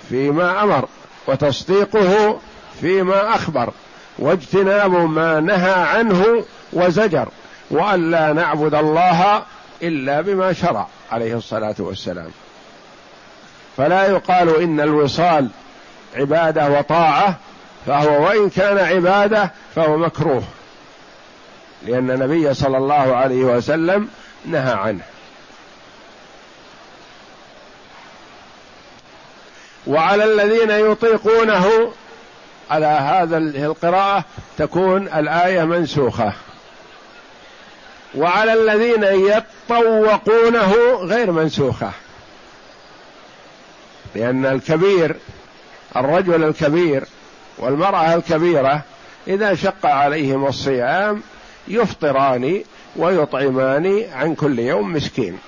فيما 0.08 0.62
أمر 0.62 0.88
وتصديقه 1.26 2.38
فيما 2.80 3.34
أخبر 3.34 3.72
واجتناب 4.18 4.90
ما 4.90 5.40
نهى 5.40 5.72
عنه 5.72 6.44
وزجر 6.72 7.28
وأن 7.70 8.10
لا 8.10 8.32
نعبد 8.32 8.74
الله 8.74 9.42
إلا 9.82 10.20
بما 10.20 10.52
شرع 10.52 10.86
عليه 11.12 11.36
الصلاة 11.36 11.74
والسلام. 11.78 12.30
فلا 13.76 14.06
يقال 14.06 14.62
إن 14.62 14.80
الوصال 14.80 15.48
عبادة 16.16 16.70
وطاعة 16.78 17.36
فهو 17.86 18.24
وإن 18.24 18.50
كان 18.50 18.78
عبادة 18.78 19.52
فهو 19.74 19.96
مكروه. 19.96 20.42
لأن 21.82 22.10
النبي 22.10 22.54
صلى 22.54 22.76
الله 22.76 23.16
عليه 23.16 23.44
وسلم 23.44 24.08
نهى 24.46 24.72
عنه. 24.72 25.02
وعلى 29.86 30.24
الذين 30.24 30.70
يطيقونه 30.70 31.92
على 32.70 32.86
هذا 32.86 33.38
القراءة 33.38 34.24
تكون 34.58 35.08
الآية 35.08 35.64
منسوخة. 35.64 36.32
وعلى 38.14 38.52
الذين 38.52 39.04
يطوقونه 39.04 40.74
غير 41.02 41.32
منسوخة. 41.32 41.90
لأن 44.14 44.46
الكبير 44.46 45.16
الرجل 45.96 46.44
الكبير 46.44 47.04
والمرأة 47.58 48.14
الكبيرة 48.14 48.82
إذا 49.28 49.54
شق 49.54 49.86
عليهم 49.86 50.46
الصيام 50.46 51.22
يفطران 51.68 52.62
ويطعمان 52.96 54.04
عن 54.14 54.34
كل 54.34 54.58
يوم 54.58 54.92
مسكين. 54.92 55.38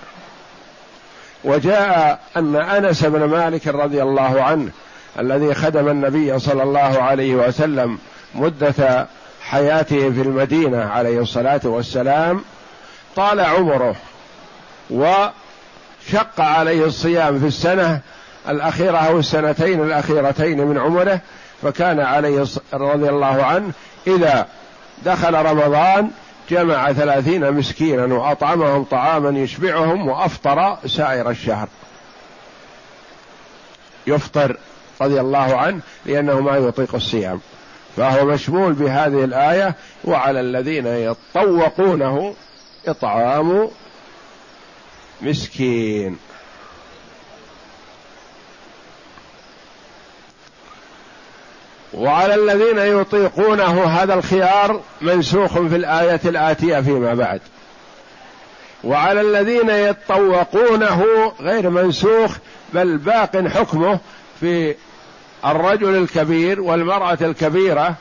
وجاء 1.44 2.20
أن 2.36 2.56
أنس 2.56 3.04
بن 3.04 3.24
مالك 3.24 3.68
رضي 3.68 4.02
الله 4.02 4.42
عنه 4.42 4.70
الذي 5.18 5.54
خدم 5.54 5.88
النبي 5.88 6.38
صلى 6.38 6.62
الله 6.62 7.02
عليه 7.02 7.34
وسلم 7.34 7.98
مدة 8.34 9.06
حياته 9.42 10.10
في 10.10 10.22
المدينة 10.22 10.84
عليه 10.84 11.20
الصلاة 11.20 11.60
والسلام 11.64 12.44
طال 13.16 13.40
عمره 13.40 13.96
وشق 14.90 16.40
عليه 16.40 16.84
الصيام 16.84 17.40
في 17.40 17.46
السنة 17.46 18.00
الأخيرة 18.48 18.98
أو 18.98 19.18
السنتين 19.18 19.82
الأخيرتين 19.82 20.66
من 20.66 20.78
عمره 20.78 21.20
فكان 21.62 22.00
عليه 22.00 22.44
رضي 22.72 23.08
الله 23.08 23.44
عنه 23.44 23.72
إذا 24.06 24.46
دخل 25.04 25.34
رمضان 25.34 26.10
جمع 26.50 26.92
ثلاثين 26.92 27.52
مسكينا 27.52 28.14
وأطعمهم 28.14 28.84
طعاما 28.84 29.38
يشبعهم 29.38 30.08
وأفطر 30.08 30.78
سائر 30.86 31.30
الشهر. 31.30 31.68
يفطر 34.06 34.56
رضي 35.02 35.20
الله 35.20 35.56
عنه 35.56 35.80
لأنه 36.06 36.40
ما 36.40 36.56
يطيق 36.56 36.94
الصيام. 36.94 37.40
فهو 37.96 38.24
مشمول 38.26 38.72
بهذه 38.72 39.24
الآية 39.24 39.74
وعلى 40.04 40.40
الذين 40.40 40.86
يطوقونه 40.86 42.34
إطعام 42.86 43.68
مسكين. 45.22 46.18
وعلى 51.94 52.34
الذين 52.34 53.00
يطيقونه 53.00 53.84
هذا 53.84 54.14
الخيار 54.14 54.80
منسوخ 55.00 55.52
في 55.52 55.76
الآية 55.76 56.20
الآتية 56.24 56.80
فيما 56.80 57.14
بعد. 57.14 57.40
وعلى 58.84 59.20
الذين 59.20 59.70
يطوقونه 59.70 61.04
غير 61.40 61.70
منسوخ 61.70 62.36
بل 62.74 62.98
باق 62.98 63.46
حكمه 63.46 63.98
في 64.40 64.74
الرجل 65.44 65.96
الكبير 65.96 66.60
والمرأة 66.60 67.18
الكبيرة 67.20 67.94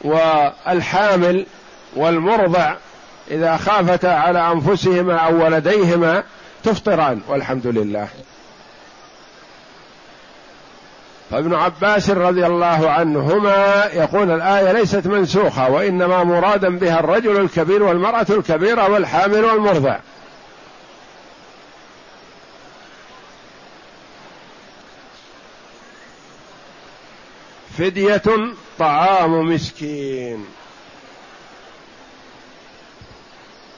والحامل 0.00 1.46
والمرضع 1.96 2.74
إذا 3.30 3.56
خافتا 3.56 4.06
على 4.06 4.52
أنفسهما 4.52 5.16
أو 5.16 5.44
ولديهما 5.44 6.22
تفطران 6.64 7.20
والحمد 7.28 7.66
لله. 7.66 8.08
فابن 11.32 11.54
عباس 11.54 12.10
رضي 12.10 12.46
الله 12.46 12.90
عنهما 12.90 13.84
يقول 13.94 14.30
الآية 14.30 14.72
ليست 14.72 15.06
منسوخة 15.06 15.70
وإنما 15.70 16.24
مرادا 16.24 16.78
بها 16.78 17.00
الرجل 17.00 17.40
الكبير 17.40 17.82
والمرأة 17.82 18.26
الكبيرة 18.30 18.90
والحامل 18.90 19.44
والمرضع. 19.44 19.98
فدية 27.78 28.22
طعام 28.78 29.48
مسكين. 29.48 30.46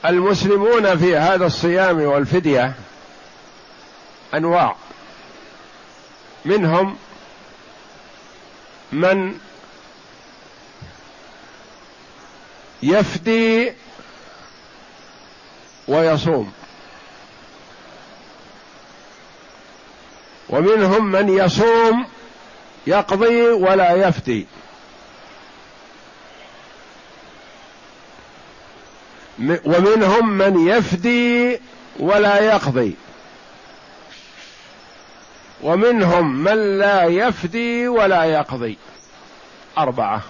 المسلمون 0.05 0.97
في 0.97 1.17
هذا 1.17 1.45
الصيام 1.45 2.01
والفدية 2.01 2.73
أنواع. 4.33 4.75
منهم 6.45 6.95
من 8.95 9.37
يفدي 12.83 13.73
ويصوم. 15.87 16.53
ومنهم 20.49 21.11
من 21.11 21.37
يصوم 21.37 22.07
يقضي 22.87 23.41
ولا 23.41 24.07
يفدي. 24.07 24.47
ومنهم 29.65 30.29
من 30.29 30.67
يفدي 30.67 31.59
ولا 31.99 32.39
يقضي. 32.39 32.95
ومنهم 35.61 36.43
من 36.43 36.77
لا 36.79 37.03
يفدي 37.03 37.87
ولا 37.87 38.23
يقضي. 38.23 38.77
أربعة. 39.77 40.21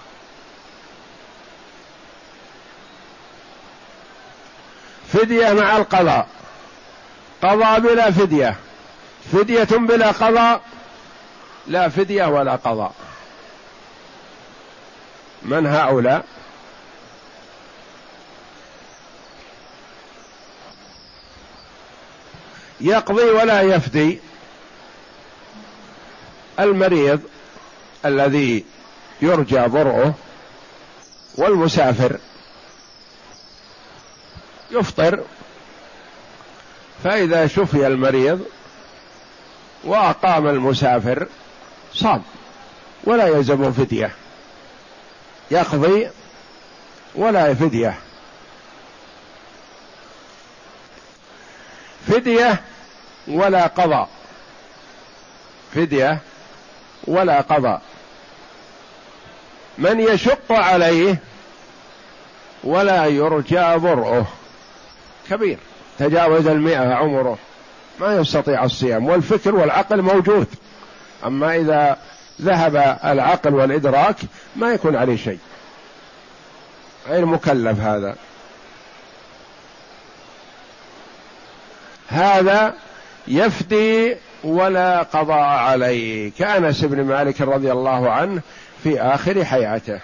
فدية 5.12 5.52
مع 5.52 5.76
القضاء. 5.76 6.28
قضاء 7.42 7.80
بلا 7.80 8.10
فدية. 8.10 8.56
فدية 9.32 9.68
بلا 9.70 10.10
قضاء. 10.10 10.60
لا 11.66 11.88
فدية 11.88 12.24
ولا 12.24 12.56
قضاء. 12.56 12.94
من 15.42 15.66
هؤلاء؟ 15.66 16.24
يقضي 22.80 23.30
ولا 23.30 23.60
يفدي. 23.60 24.20
المريض 26.60 27.20
الذي 28.04 28.64
يرجى 29.22 29.60
برؤه 29.68 30.14
والمسافر 31.34 32.18
يفطر 34.70 35.24
فإذا 37.04 37.46
شفي 37.46 37.86
المريض 37.86 38.44
وأقام 39.84 40.46
المسافر 40.48 41.26
صام 41.94 42.22
ولا 43.04 43.26
يلزم 43.26 43.72
فدية. 43.72 44.10
يقضي 45.50 46.08
ولا 47.14 47.54
فدية. 47.54 47.98
فدية 52.08 52.62
ولا 53.28 53.66
قضاء. 53.66 54.08
فدية 55.74 56.20
ولا 57.06 57.40
قضاء 57.40 57.82
من 59.78 60.00
يشق 60.00 60.52
عليه 60.52 61.18
ولا 62.64 63.06
يرجى 63.06 63.76
برؤه 63.76 64.26
كبير. 65.30 65.58
تجاوز 65.98 66.46
المئة 66.46 66.94
عمره. 66.94 67.38
ما 68.00 68.16
يستطيع 68.16 68.64
الصيام. 68.64 69.06
والفكر 69.06 69.54
والعقل 69.54 70.02
موجود. 70.02 70.46
أما 71.26 71.56
إذا 71.56 71.96
ذهب 72.42 72.98
العقل 73.04 73.54
والإدراك 73.54 74.16
ما 74.56 74.72
يكون 74.72 74.96
عليه 74.96 75.16
شيء. 75.16 75.38
غير 77.08 77.26
مكلف 77.26 77.80
هذا. 77.80 78.16
هذا 82.08 82.74
يفدي 83.28 84.16
ولا 84.44 85.02
قضاء 85.02 85.38
عليه 85.38 86.32
كأنس 86.38 86.84
بن 86.84 87.04
مالك 87.04 87.40
رضي 87.40 87.72
الله 87.72 88.10
عنه 88.10 88.42
في 88.82 89.00
آخر 89.00 89.44
حياته. 89.44 90.00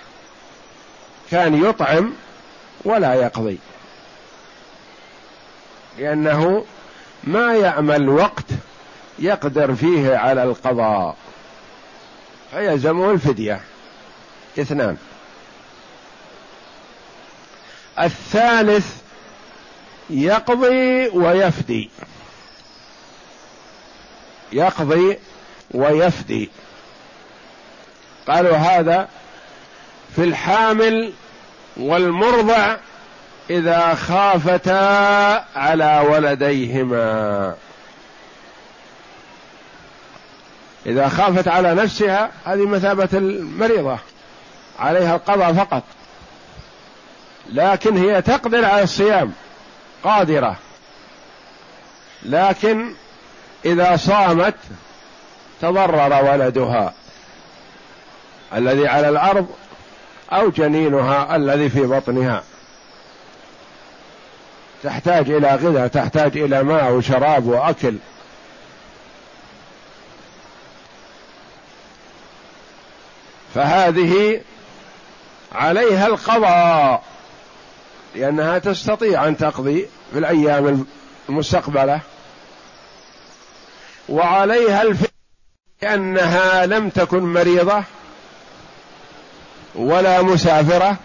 كان 1.30 1.64
يطعم 1.64 2.12
ولا 2.84 3.14
يقضي. 3.14 3.58
لأنه 5.98 6.64
ما 7.24 7.54
يعمل 7.54 8.08
وقت 8.08 8.46
يقدر 9.18 9.74
فيه 9.74 10.16
على 10.16 10.42
القضاء. 10.42 11.16
فيلزمه 12.50 13.10
الفدية. 13.10 13.60
اثنان. 14.58 14.96
الثالث 17.98 18.96
يقضي 20.10 21.08
ويفدي. 21.08 21.90
يقضي 24.52 25.18
ويفدي. 25.70 26.50
قالوا 28.28 28.56
هذا 28.56 29.08
في 30.16 30.24
الحامل 30.24 31.12
والمرضع 31.76 32.76
إذا 33.50 33.94
خافتا 33.94 35.44
على 35.56 36.04
ولديهما. 36.08 37.54
إذا 40.86 41.08
خافت 41.08 41.48
على 41.48 41.74
نفسها 41.74 42.30
هذه 42.44 42.66
مثابة 42.66 43.08
المريضة 43.12 43.98
عليها 44.78 45.16
القضاء 45.16 45.52
فقط. 45.52 45.82
لكن 47.48 47.96
هي 47.96 48.22
تقدر 48.22 48.64
على 48.64 48.82
الصيام 48.82 49.32
قادرة. 50.04 50.56
لكن 52.22 52.92
إذا 53.64 53.96
صامت 53.96 54.54
تضرر 55.62 56.24
ولدها 56.24 56.92
الذي 58.54 58.88
على 58.88 59.08
الأرض 59.08 59.46
أو 60.32 60.50
جنينها 60.50 61.36
الذي 61.36 61.68
في 61.68 61.80
بطنها. 61.80 62.42
تحتاج 64.82 65.30
إلى 65.30 65.54
غذاء 65.54 65.86
تحتاج 65.86 66.38
إلى 66.38 66.62
ماء 66.62 66.92
وشراب 66.92 67.46
وأكل. 67.46 67.94
فهذه 73.54 74.40
عليها 75.52 76.06
القضاء 76.06 77.02
لأنها 78.14 78.58
تستطيع 78.58 79.28
أن 79.28 79.36
تقضي 79.36 79.86
في 80.12 80.18
الأيام 80.18 80.86
المستقبلة. 81.28 82.00
وعليها 84.12 84.82
الفدية 84.82 85.12
لأنها 85.82 86.66
لم 86.66 86.88
تكن 86.88 87.32
مريضة 87.32 87.84
ولا 89.74 90.22
مسافرة 90.22 90.96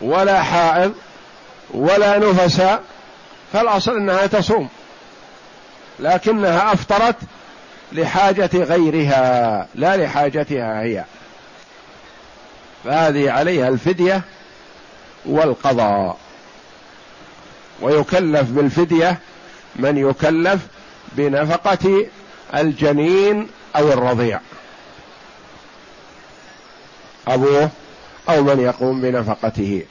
ولا 0.00 0.42
حائض 0.42 0.94
ولا 1.70 2.18
نفساء 2.18 2.82
فالأصل 3.52 3.96
أنها 3.96 4.26
تصوم 4.26 4.68
لكنها 5.98 6.72
أفطرت 6.72 7.16
لحاجة 7.92 8.50
غيرها 8.54 9.66
لا 9.74 9.96
لحاجتها 9.96 10.82
هي. 10.82 11.04
فهذه 12.84 13.30
عليها 13.30 13.68
الفدية 13.68 14.22
والقضاء. 15.26 16.16
ويكلف 17.80 18.50
بالفدية 18.50 19.18
من 19.80 19.96
يكلف 19.96 20.60
بنفقة 21.12 22.06
الجنين 22.54 23.48
أو 23.76 23.92
الرضيع. 23.92 24.40
أبوه 27.28 27.70
أو 28.28 28.42
من 28.42 28.60
يقوم 28.60 29.00
بنفقته. 29.00 29.86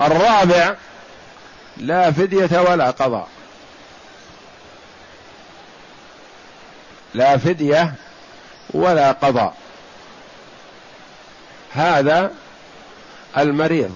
الرابع 0.00 0.74
لا 1.76 2.12
فدية 2.12 2.60
ولا 2.60 2.90
قضاء. 2.90 3.28
لا 7.14 7.36
فدية 7.36 7.94
ولا 8.70 9.12
قضاء. 9.12 9.56
هذا 11.72 12.32
المريض. 13.38 13.94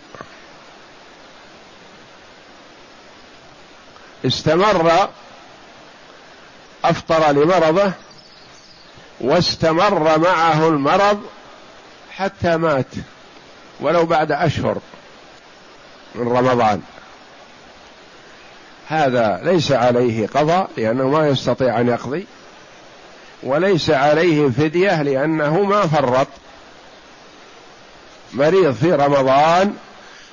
استمر 4.24 5.08
أفطر 6.84 7.32
لمرضه 7.32 7.92
واستمر 9.20 10.18
معه 10.18 10.68
المرض 10.68 11.20
حتى 12.10 12.56
مات 12.56 12.86
ولو 13.80 14.06
بعد 14.06 14.32
أشهر 14.32 14.78
من 16.14 16.28
رمضان. 16.28 16.82
هذا 18.88 19.40
ليس 19.44 19.72
عليه 19.72 20.26
قضاء 20.26 20.70
لأنه 20.76 21.08
ما 21.08 21.28
يستطيع 21.28 21.80
أن 21.80 21.88
يقضي 21.88 22.26
وليس 23.42 23.90
عليه 23.90 24.48
فدية 24.48 25.02
لأنه 25.02 25.62
ما 25.62 25.86
فرط. 25.86 26.28
مريض 28.32 28.74
في 28.74 28.92
رمضان 28.92 29.76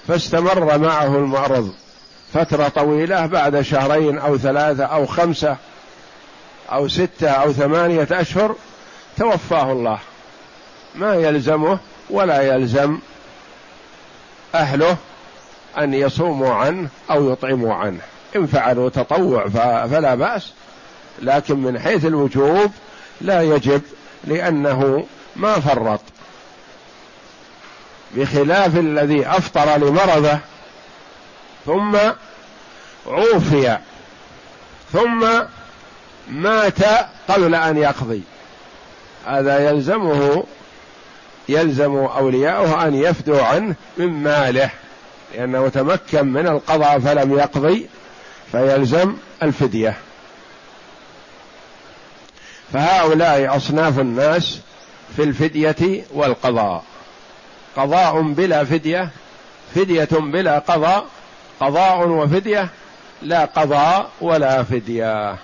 فاستمر 0.08 0.77
معه 0.77 1.15
المرض. 1.15 1.73
فترة 2.34 2.67
طويلة 2.67 3.26
بعد 3.26 3.62
شهرين 3.62 4.17
أو 4.17 4.38
ثلاثة 4.38 4.86
أو 4.86 5.06
خمسة 5.06 5.58
أو 6.72 6.88
ستة 6.88 7.30
أو 7.30 7.54
ثمانية 7.54 8.08
أشهر 8.12 8.56
توفاه 9.17 9.72
الله. 9.72 10.00
ما 10.96 11.15
يلزمه 11.15 11.80
ولا 12.10 12.41
يلزم 12.41 13.00
أهله 14.56 14.98
أن 15.78 15.94
يصوموا 15.94 16.54
عنه 16.54 16.89
أو 17.12 17.32
يطعموا 17.32 17.74
عنه. 17.74 18.02
إن 18.36 18.48
فعلوا 18.48 18.89
تطوع 18.89 19.48
فلا 19.88 20.15
بأس 20.15 20.52
لكن 21.22 21.58
من 21.58 21.80
حيث 21.80 22.06
الوجوب 22.06 22.72
لا 23.22 23.41
يجب 23.41 23.82
لأنه 24.24 25.06
ما 25.36 25.60
فرط. 25.60 26.02
بخلاف 28.15 28.78
الذي 28.78 29.28
أفطر 29.28 29.78
لمرضه 29.78 30.39
ثم 31.65 31.97
عوفي. 33.08 33.78
ثم 34.93 35.28
مات 36.30 36.84
قبل 37.28 37.56
أن 37.56 37.78
يقضي. 37.78 38.21
هذا 39.26 39.69
يلزمه 39.69 40.43
يلزم 41.50 41.95
أولياؤه 41.95 42.88
أن 42.88 42.95
يفدوا 42.95 43.43
عنه 43.43 43.76
من 43.97 44.08
ماله. 44.08 44.69
لأنه 45.36 45.69
تمكن 45.69 46.28
من 46.28 46.47
القضاء 46.47 47.00
فلم 47.00 47.38
يقضي 47.39 47.89
فيلزم 48.52 49.15
الفدية. 49.43 49.97
فهؤلاء 52.74 53.58
أصناف 53.58 54.00
الناس 54.00 54.60
في 55.15 55.24
الفدية 55.24 56.06
والقضاء. 56.13 56.84
قضاء 57.78 58.21
بلا 58.21 58.63
فدية 58.63 59.10
فدية 59.76 60.10
بلا 60.12 60.60
قضاء 60.60 61.06
قضاء 61.62 62.08
وفدية؟ 62.08 62.69
لا 63.21 63.45
قضاء 63.45 64.10
ولا 64.21 64.63
فدية. 64.63 65.36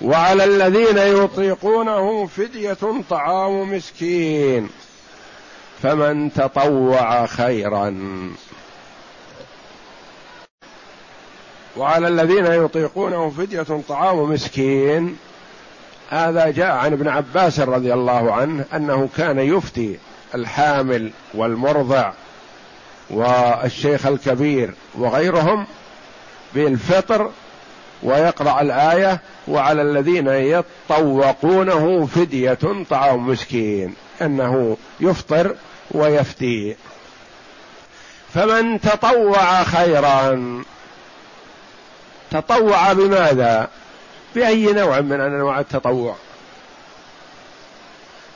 وعلى 0.00 0.44
الذين 0.44 0.98
يطيقونه 0.98 2.26
فدية 2.26 3.02
طعام 3.10 3.72
مسكين 3.76 4.68
فمن 5.82 6.32
تطوع 6.32 7.26
خيرا. 7.26 7.96
وعلى 11.76 12.08
الذين 12.08 12.46
يطيقونه 12.46 13.30
فدية 13.30 13.80
طعام 13.88 14.30
مسكين 14.30 15.16
هذا 16.10 16.50
جاء 16.50 16.70
عن 16.70 16.92
ابن 16.92 17.08
عباس 17.08 17.60
رضي 17.60 17.94
الله 17.94 18.32
عنه 18.32 18.64
أنه 18.74 19.08
كان 19.16 19.38
يفتي 19.38 19.98
الحامل 20.34 21.10
والمرضع 21.34 22.12
والشيخ 23.10 24.06
الكبير 24.06 24.74
وغيرهم 24.94 25.66
بالفطر 26.54 27.30
ويقرأ 28.02 28.60
الآية 28.60 29.20
وعلى 29.48 29.82
الذين 29.82 30.28
يطوقونه 30.28 32.06
فدية 32.06 32.58
طعام 32.90 33.28
مسكين 33.28 33.94
أنه 34.22 34.76
يفطر 35.00 35.56
ويفتي. 35.90 36.76
فمن 38.34 38.80
تطوع 38.80 39.64
خيرا 39.64 40.62
تطوع 42.30 42.92
بماذا؟ 42.92 43.68
بأي 44.34 44.72
نوع 44.72 45.00
من 45.00 45.20
أنواع 45.20 45.60
التطوع؟ 45.60 46.16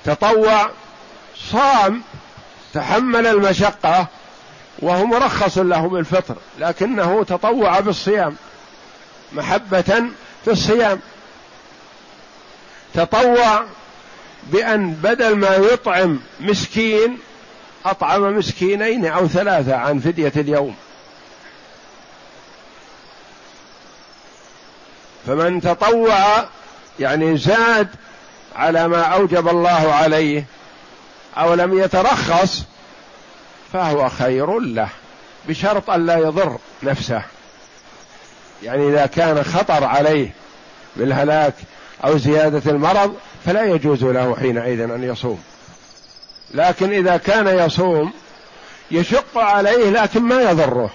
تطوع 0.04 0.70
صام 1.52 2.02
تحمل 2.74 3.26
المشقة 3.26 4.06
وهو 4.78 5.06
مرخص 5.06 5.58
له 5.58 5.88
بالفطر 5.88 6.36
لكنه 6.58 7.24
تطوع 7.24 7.80
بالصيام 7.80 8.36
محبة 9.32 10.10
في 10.44 10.50
الصيام. 10.50 11.00
تطوع 12.94 13.64
بأن 14.46 14.90
بدل 14.90 15.36
ما 15.36 15.56
يطعم 15.56 16.20
مسكين 16.40 17.18
أطعم 17.84 18.38
مسكينين 18.38 19.06
أو 19.06 19.28
ثلاثة 19.28 19.76
عن 19.76 19.98
فدية 19.98 20.32
اليوم. 20.36 20.76
فمن 25.26 25.60
تطوع 25.60 26.44
يعني 27.00 27.36
زاد 27.36 27.88
على 28.56 28.88
ما 28.88 29.02
أوجب 29.02 29.48
الله 29.48 29.92
عليه 29.94 30.44
أو 31.36 31.54
لم 31.54 31.78
يترخص 31.78 32.62
فهو 33.72 34.08
خير 34.08 34.58
له 34.58 34.88
بشرط 35.48 35.90
أن 35.90 36.06
لا 36.06 36.18
يضر 36.18 36.58
نفسه. 36.82 37.22
يعني 38.62 38.88
إذا 38.88 39.06
كان 39.06 39.44
خطر 39.44 39.84
عليه 39.84 40.34
بالهلاك 40.96 41.54
أو 42.04 42.18
زيادة 42.18 42.70
المرض 42.70 43.16
فلا 43.46 43.64
يجوز 43.64 44.04
له 44.04 44.36
حينئذ 44.36 44.80
أن 44.80 45.04
يصوم. 45.04 45.42
لكن 46.54 46.92
إذا 46.92 47.16
كان 47.16 47.46
يصوم 47.66 48.12
يشق 48.90 49.38
عليه 49.38 49.90
لكن 49.90 50.22
ما 50.22 50.42
يضره. 50.42 50.90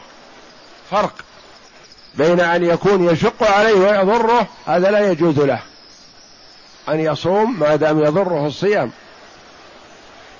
فرق 0.92 1.14
بين 2.16 2.40
أن 2.40 2.64
يكون 2.64 3.10
يشق 3.10 3.44
عليه 3.44 3.74
ويضره 3.74 4.48
هذا 4.66 4.92
لا 4.92 5.12
يجوز 5.12 5.40
له. 5.40 5.60
أن 6.90 7.00
يصوم 7.00 7.60
ما 7.60 7.76
دام 7.76 8.00
يضره 8.00 8.48
الصيام. 8.48 8.92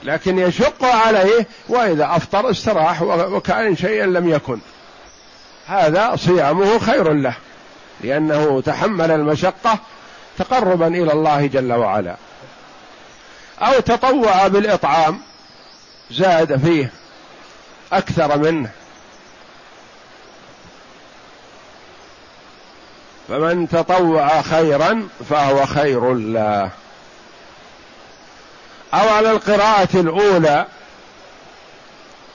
لكن 0.04 0.40
يشق 0.40 0.84
عليه 0.84 1.48
وإذا 1.70 2.06
أفطر 2.16 2.52
استراح 2.52 3.02
وكأن 3.02 3.76
شيئا 3.76 4.06
لم 4.06 4.30
يكن. 4.30 4.60
هذا 5.68 6.16
صيامه 6.16 6.80
خير 6.80 7.14
له 7.14 7.36
لأنه 8.02 8.62
تحمل 8.62 9.12
المشقة 9.12 9.80
تقربا 10.38 10.88
إلى 10.88 11.14
الله 11.14 11.46
جل 11.46 11.74
وعلا. 11.74 12.16
أو 13.60 13.80
تطوع 13.80 14.48
بالإطعام 14.48 15.22
زاد 16.12 16.66
فيه 16.66 16.92
أكثر 17.94 18.38
منه. 18.38 18.70
فمن 23.28 23.70
تطوع 23.70 24.42
خيرا 24.42 25.08
فهو 25.30 25.66
خير 25.66 26.14
له. 26.14 26.70
أو 28.94 29.10
على 29.10 29.32
القراءة 29.32 29.90
الأولى 29.94 30.66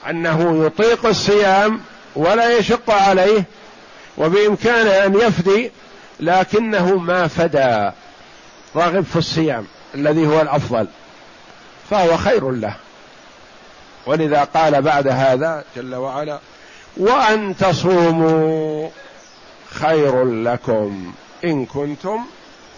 أنه 0.09 0.65
يطيق 0.65 1.05
الصيام 1.05 1.81
ولا 2.15 2.57
يشق 2.57 2.91
عليه 2.91 3.43
وبامكانه 4.17 5.05
أن 5.05 5.13
يفدي 5.15 5.71
لكنه 6.19 6.95
ما 6.95 7.27
فدى 7.27 7.91
راغب 8.75 9.03
في 9.03 9.15
الصيام 9.15 9.65
الذي 9.95 10.27
هو 10.27 10.41
الأفضل 10.41 10.87
فهو 11.89 12.17
خير 12.17 12.51
له. 12.51 12.75
ولذا 14.05 14.43
قال 14.43 14.81
بعد 14.81 15.07
هذا 15.07 15.63
جل 15.75 15.95
وعلا 15.95 16.39
وأن 16.97 17.57
تصوموا 17.57 18.89
خير 19.71 20.25
لكم 20.25 21.13
إن 21.43 21.65
كنتم 21.65 22.19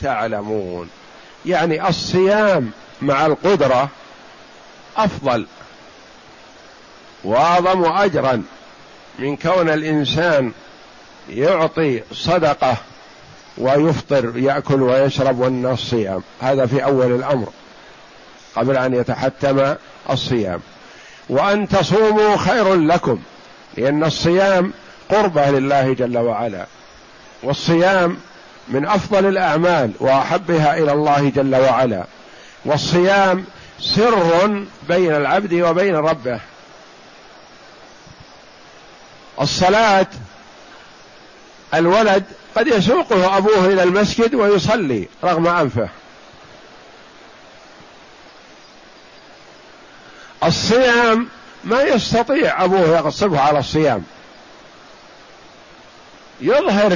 تعلمون. 0.01 0.89
يعني 1.45 1.89
الصيام 1.89 2.71
مع 3.03 3.25
القدرة 3.25 3.89
أفضل 4.97 5.45
وأعظم 7.23 7.85
أجرا 7.85 8.43
من 9.19 9.37
كون 9.37 9.69
الإنسان 9.69 10.51
يعطي 11.29 12.01
صدقة 12.13 12.77
ويفطر 13.57 14.37
يأكل 14.37 14.81
ويشرب 14.81 15.39
والناس 15.39 15.79
صيام. 15.79 16.21
هذا 16.41 16.65
في 16.65 16.83
أول 16.83 17.15
الأمر 17.15 17.47
قبل 18.55 18.77
أن 18.77 18.93
يتحتم 18.93 19.75
الصيام. 20.09 20.59
وأن 21.29 21.67
تصوموا 21.67 22.37
خير 22.37 22.75
لكم 22.75 23.19
لأن 23.77 24.03
الصيام 24.03 24.73
قربة 25.09 25.49
لله 25.49 25.93
جل 25.93 26.17
وعلا. 26.17 26.65
والصيام 27.43 28.17
من 28.67 28.87
أفضل 28.87 29.25
الأعمال 29.25 29.91
وأحبها 29.99 30.77
إلى 30.77 30.91
الله 30.91 31.29
جل 31.29 31.55
وعلا. 31.55 32.05
والصيام 32.65 33.45
سر 33.79 34.65
بين 34.87 35.15
العبد 35.15 35.53
وبين 35.53 35.95
ربه. 35.95 36.39
الصلاة 39.41 40.07
الولد 41.73 42.23
قد 42.55 42.67
يسوقه 42.67 43.37
أبوه 43.37 43.65
إلى 43.65 43.83
المسجد 43.83 44.35
ويصلي 44.35 45.07
رغم 45.23 45.47
أنفه. 45.47 45.89
الصيام 50.43 51.27
ما 51.63 51.81
يستطيع 51.81 52.63
أبوه 52.63 52.97
يغصبه 52.97 53.39
على 53.39 53.59
الصيام. 53.59 54.03
يظهر 56.41 56.93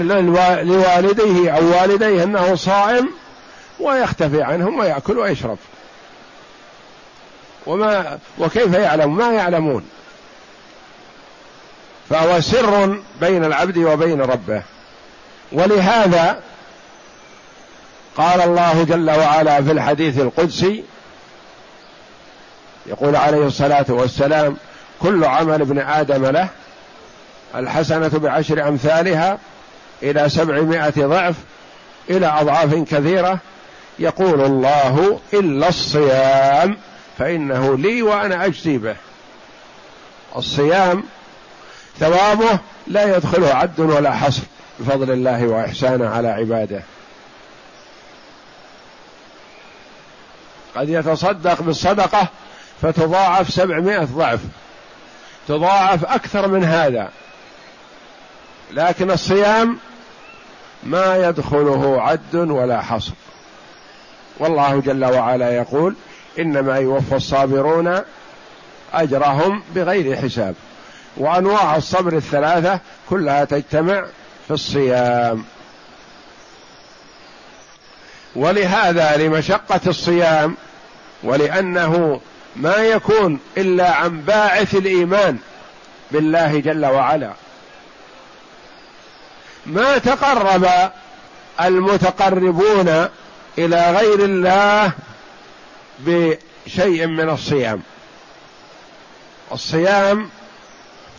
لوالديه 0.63 1.51
أو 1.51 1.81
والديه 1.81 2.23
أنه 2.23 2.55
صائم 2.55 3.09
ويختفي 3.79 4.43
عنهم 4.43 4.79
ويأكل 4.79 5.17
ويشرب. 5.17 5.57
وما 7.65 8.19
وكيف 8.39 8.73
يعلم؟ 8.73 9.17
ما 9.17 9.31
يعلمون. 9.31 9.89
فهو 12.09 12.41
سر 12.41 12.99
بين 13.21 13.45
العبد 13.45 13.77
وبين 13.77 14.21
ربه. 14.21 14.63
ولهذا 15.51 16.41
قال 18.17 18.41
الله 18.41 18.83
جل 18.83 19.09
وعلا 19.09 19.63
في 19.63 19.71
الحديث 19.71 20.19
القدسي 20.19 20.83
يقول 22.85 23.15
عليه 23.15 23.47
الصلاة 23.47 23.85
والسلام 23.89 24.57
كل 25.01 25.25
عمل 25.25 25.61
ابن 25.61 25.79
آدم 25.79 26.25
له 26.25 26.47
الحسنة 27.55 28.07
بعشر 28.07 28.67
أمثالها 28.67 29.37
إلى 30.03 30.29
سبعمائة 30.29 31.05
ضعف 31.05 31.35
إلى 32.09 32.27
أضعاف 32.27 32.73
كثيرة 32.75 33.39
يقول 33.99 34.41
الله 34.41 35.19
إلا 35.33 35.69
الصيام 35.69 36.77
فإنه 37.17 37.77
لي 37.77 38.01
وأنا 38.01 38.45
أجزي 38.45 38.77
به. 38.77 38.95
الصيام 40.35 41.03
ثوابه 41.99 42.59
لا 42.87 43.17
يدخله 43.17 43.53
عد 43.53 43.79
ولا 43.79 44.11
حصر 44.11 44.41
بفضل 44.79 45.11
الله 45.11 45.47
وإحسانه 45.47 46.09
على 46.09 46.27
عباده. 46.27 46.81
قد 50.75 50.89
يتصدق 50.89 51.61
بالصدقة 51.61 52.27
فتضاعف 52.81 53.49
سبعمائة 53.49 54.03
ضعف. 54.03 54.39
تضاعف 55.47 56.05
أكثر 56.05 56.47
من 56.47 56.63
هذا. 56.63 57.09
لكن 58.71 59.11
الصيام 59.11 59.77
ما 60.83 61.17
يدخله 61.29 62.01
عد 62.01 62.35
ولا 62.35 62.81
حصر. 62.81 63.13
والله 64.39 64.79
جل 64.79 65.05
وعلا 65.05 65.51
يقول 65.51 65.95
إنما 66.39 66.77
يوفى 66.77 67.15
الصابرون 67.15 68.01
أجرهم 68.93 69.63
بغير 69.75 70.15
حساب. 70.15 70.55
وأنواع 71.17 71.75
الصبر 71.75 72.13
الثلاثة 72.13 72.79
كلها 73.09 73.45
تجتمع 73.45 74.05
في 74.47 74.53
الصيام. 74.53 75.45
ولهذا 78.35 79.17
لمشقة 79.17 79.81
الصيام 79.87 80.57
ولأنه 81.23 82.21
ما 82.55 82.75
يكون 82.75 83.39
إلا 83.57 83.91
عن 83.95 84.21
باعث 84.21 84.75
الإيمان 84.75 85.37
بالله 86.11 86.59
جل 86.59 86.85
وعلا. 86.85 87.33
ما 89.65 89.97
تقرب 89.97 90.67
المتقربون 91.61 93.07
إلى 93.57 93.91
غير 93.91 94.25
الله 94.25 94.91
بشيء 95.99 97.07
من 97.07 97.29
الصيام. 97.29 97.81
الصيام 99.51 100.29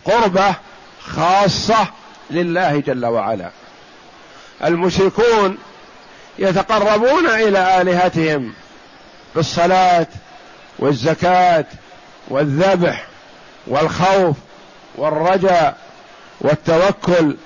قربة 0.05 0.55
خاصة 1.01 1.87
لله 2.29 2.79
جل 2.79 3.05
وعلا. 3.05 3.49
المشركون 4.63 5.57
يتقربون 6.39 7.25
إلى 7.25 7.81
آلهتهم 7.81 8.53
بالصلاة 9.35 10.07
والزكاة 10.79 11.65
والذبح 12.27 13.07
والخوف 13.67 14.35
والرجاء 14.95 15.77
والتوكل 16.41 17.37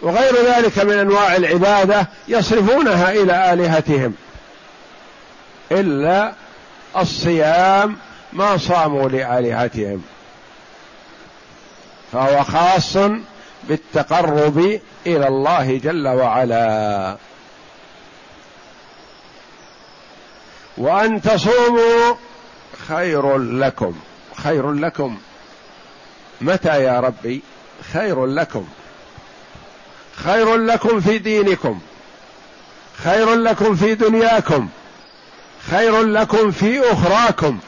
وغير 0.00 0.34
ذلك 0.46 0.78
من 0.78 0.98
أنواع 0.98 1.36
العبادة 1.36 2.06
يصرفونها 2.28 3.12
إلى 3.12 3.52
آلهتهم. 3.52 4.14
إلا 5.80 6.32
الصيام 6.96 7.96
ما 8.32 8.56
صاموا 8.56 9.08
لآلهتهم. 9.08 10.02
فهو 12.12 12.44
خاص 12.44 12.96
بالتقرب 13.64 14.80
إلى 15.06 15.28
الله 15.28 15.78
جل 15.78 16.08
وعلا. 16.08 17.16
وأن 20.76 21.22
تصوموا 21.22 22.14
خير 22.88 23.38
لكم. 23.38 23.94
خير 24.36 24.72
لكم. 24.72 25.18
متى 26.40 26.82
يا 26.84 27.00
ربي؟ 27.00 27.42
خير 27.92 28.26
لكم. 28.26 28.64
خير 30.16 30.56
لكم 30.56 31.00
في 31.00 31.18
دينكم. 31.18 31.80
خير 33.04 33.34
لكم 33.34 33.76
في 33.76 33.94
دنياكم. 33.94 34.68
خير 35.70 36.02
لكم 36.02 36.50
في 36.50 36.92
أخراكم. 36.92 37.58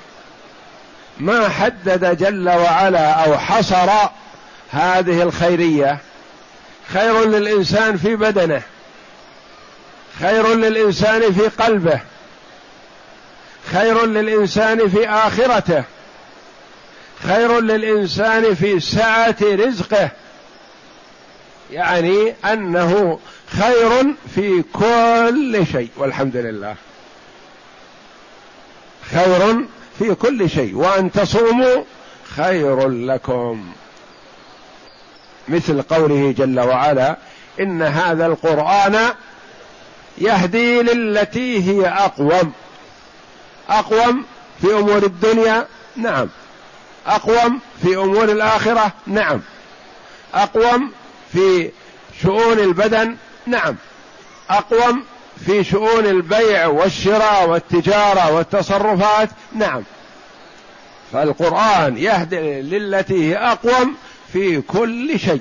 ما 1.19 1.49
حدد 1.49 2.19
جل 2.19 2.49
وعلا 2.49 3.11
أو 3.11 3.39
حصر 3.39 3.91
هذه 4.71 5.23
الخيرية. 5.23 5.99
خير 6.93 7.25
للإنسان 7.25 7.97
في 7.97 8.17
بدنه. 8.17 8.63
خير 10.21 10.55
للإنسان 10.55 11.33
في 11.33 11.49
قلبه. 11.63 12.01
خير 13.73 14.07
للإنسان 14.07 14.89
في 14.89 15.09
آخرته. 15.09 15.85
خير 17.27 17.61
للإنسان 17.61 18.55
في 18.55 18.81
سعة 18.81 19.37
رزقه. 19.43 20.11
يعني 21.71 22.35
أنه 22.45 23.19
خير 23.47 24.15
في 24.35 24.65
كل 24.73 25.67
شيء. 25.73 25.91
والحمد 25.97 26.37
لله. 26.37 26.75
خير 29.11 29.67
في 29.99 30.15
كل 30.15 30.51
شيء 30.51 30.77
وأن 30.77 31.13
تصوموا 31.13 31.85
خير 32.37 32.89
لكم. 32.89 33.73
مثل 35.49 35.83
قوله 35.83 36.35
جل 36.39 36.61
وعلا 36.61 37.17
إن 37.61 37.83
هذا 37.83 38.27
القرآن 38.27 38.99
يهدي 40.19 40.83
للتي 40.83 41.71
هي 41.71 41.89
أقوم. 41.89 42.53
أقوم 43.69 44.25
في 44.63 44.75
أمور 44.75 45.03
الدنيا؟ 45.03 45.67
نعم. 45.97 46.29
أقوم 47.07 47.61
في 47.83 47.97
أمور 47.97 48.25
الآخرة؟ 48.25 48.93
نعم. 49.07 49.41
أقوم 50.35 50.93
في 51.33 51.71
شؤون 52.23 52.59
البدن؟ 52.59 53.17
نعم. 53.47 53.77
أقوم 54.51 55.05
في 55.47 55.65
شؤون 55.65 56.07
البيع 56.07 56.67
والشراء 56.67 57.49
والتجارة 57.49 58.33
والتصرفات؟ 58.33 59.29
نعم. 59.53 59.83
فالقرآن 61.13 61.99
يهدي 61.99 62.61
للتي 62.61 63.31
هي 63.31 63.37
أقوم 63.37 63.95
في 64.33 64.61
كل 64.61 65.19
شيء. 65.19 65.41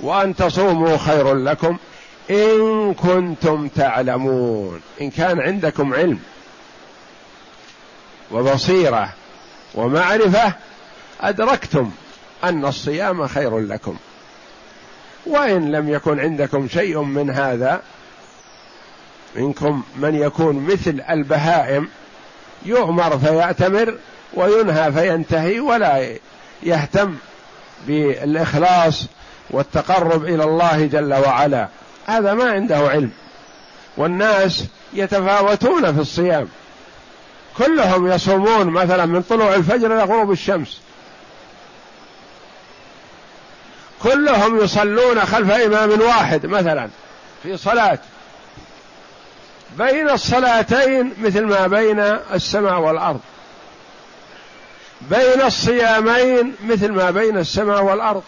وأن 0.00 0.36
تصوموا 0.36 0.96
خير 0.96 1.34
لكم 1.34 1.76
إن 2.30 2.94
كنتم 2.94 3.68
تعلمون. 3.68 4.80
إن 5.00 5.10
كان 5.10 5.40
عندكم 5.40 5.94
علم 5.94 6.18
وبصيرة 8.30 9.12
ومعرفة 9.74 10.52
أدركتم 11.20 11.90
أن 12.44 12.64
الصيام 12.64 13.26
خير 13.26 13.58
لكم. 13.58 13.96
وإن 15.26 15.72
لم 15.72 15.88
يكن 15.88 16.20
عندكم 16.20 16.68
شيء 16.68 17.02
من 17.02 17.30
هذا 17.30 17.82
منكم 19.36 19.82
من 19.96 20.14
يكون 20.14 20.56
مثل 20.56 21.02
البهائم 21.10 21.88
يؤمر 22.66 23.18
فيأتمر 23.18 23.94
وينهى 24.34 24.92
فينتهي 24.92 25.60
ولا 25.60 26.16
يهتم 26.62 27.14
بالإخلاص 27.86 29.04
والتقرب 29.50 30.24
إلى 30.24 30.44
الله 30.44 30.86
جل 30.86 31.14
وعلا. 31.14 31.68
هذا 32.06 32.34
ما 32.34 32.50
عنده 32.50 32.76
علم. 32.76 33.10
والناس 33.96 34.64
يتفاوتون 34.92 35.94
في 35.94 36.00
الصيام. 36.00 36.48
كلهم 37.58 38.06
يصومون 38.12 38.66
مثلا 38.66 39.06
من 39.06 39.22
طلوع 39.22 39.54
الفجر 39.54 39.94
إلى 39.94 40.02
غروب 40.02 40.32
الشمس. 40.32 40.80
كلهم 44.06 44.64
يصلون 44.64 45.20
خلف 45.20 45.50
إمام 45.50 46.00
واحد 46.00 46.46
مثلا 46.46 46.88
في 47.42 47.56
صلاة. 47.56 47.98
بين 49.78 50.10
الصلاتين 50.10 51.14
مثل 51.18 51.44
ما 51.44 51.66
بين 51.66 52.00
السماء 52.34 52.80
والأرض. 52.80 53.20
بين 55.00 55.42
الصيامين 55.42 56.54
مثل 56.64 56.92
ما 56.92 57.10
بين 57.10 57.38
السماء 57.38 57.82
والأرض. 57.82 58.22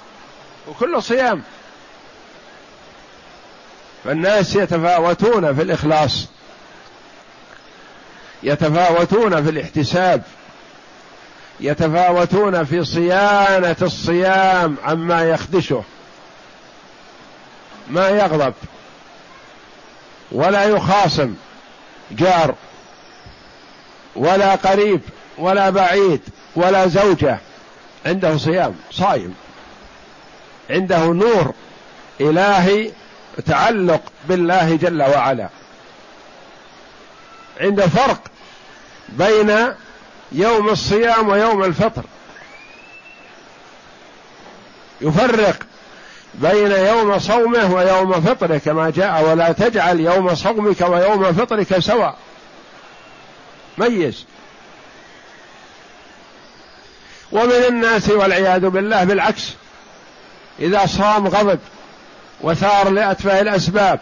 وكل 0.69 1.03
صيام. 1.03 1.43
فالناس 4.05 4.57
يتفاوتون 4.57 5.55
في 5.55 5.63
الإخلاص. 5.63 6.27
يتفاوتون 8.43 9.45
في 9.45 9.51
الاحتساب. 9.51 10.23
يتفاوتون 11.61 12.65
في 12.65 12.85
صيانة 12.85 13.77
الصيام 13.83 14.77
عما 14.85 15.25
يخدشه. 15.25 15.85
ما 17.91 18.09
يغضب 18.09 18.55
ولا 20.33 20.65
يخاصم 20.65 21.35
جار 22.11 22.55
ولا 24.17 24.55
قريب 24.55 25.01
ولا 25.39 25.71
بعيد 25.71 26.21
ولا 26.57 26.87
زوجة. 26.87 27.39
عنده 28.07 28.37
صيام 28.37 28.75
صايم 28.91 29.35
عنده 30.71 31.05
نور 31.07 31.55
إلهي 32.21 32.91
تعلق 33.47 34.03
بالله 34.29 34.77
جل 34.77 35.03
وعلا. 35.03 35.49
عنده 37.61 37.87
فرق 37.87 38.21
بين 39.09 39.75
يوم 40.33 40.69
الصيام 40.69 41.29
ويوم 41.29 41.65
الفطر. 41.65 42.03
يفرق 45.01 45.57
بين 46.35 46.73
يوم 46.73 47.19
صومه 47.19 47.75
ويوم 47.75 48.21
فطره 48.21 48.59
كما 48.59 48.91
جاء 48.91 49.25
ولا 49.25 49.53
تجعل 49.53 50.01
يوم 50.01 50.35
صومك 50.35 50.81
ويوم 50.81 51.33
فطرك 51.33 51.79
سواء. 51.79 52.17
ميز. 53.79 54.25
ومن 57.33 57.65
الناس 57.69 58.09
والعياذ 58.11 58.69
بالله 58.69 59.05
بالعكس. 59.05 59.53
إذا 60.61 60.87
صام 60.87 61.29
غضب 61.29 61.59
وثار 62.41 62.89
لأتفه 62.89 63.41
الأسباب 63.41 64.01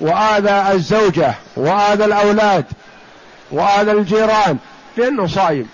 وآذى 0.00 0.72
الزوجة 0.72 1.34
وآذى 1.56 2.04
الأولاد 2.04 2.64
وآذى 3.50 3.92
الجيران 3.92 4.58
لأنه 4.96 5.26
صايم. 5.26 5.68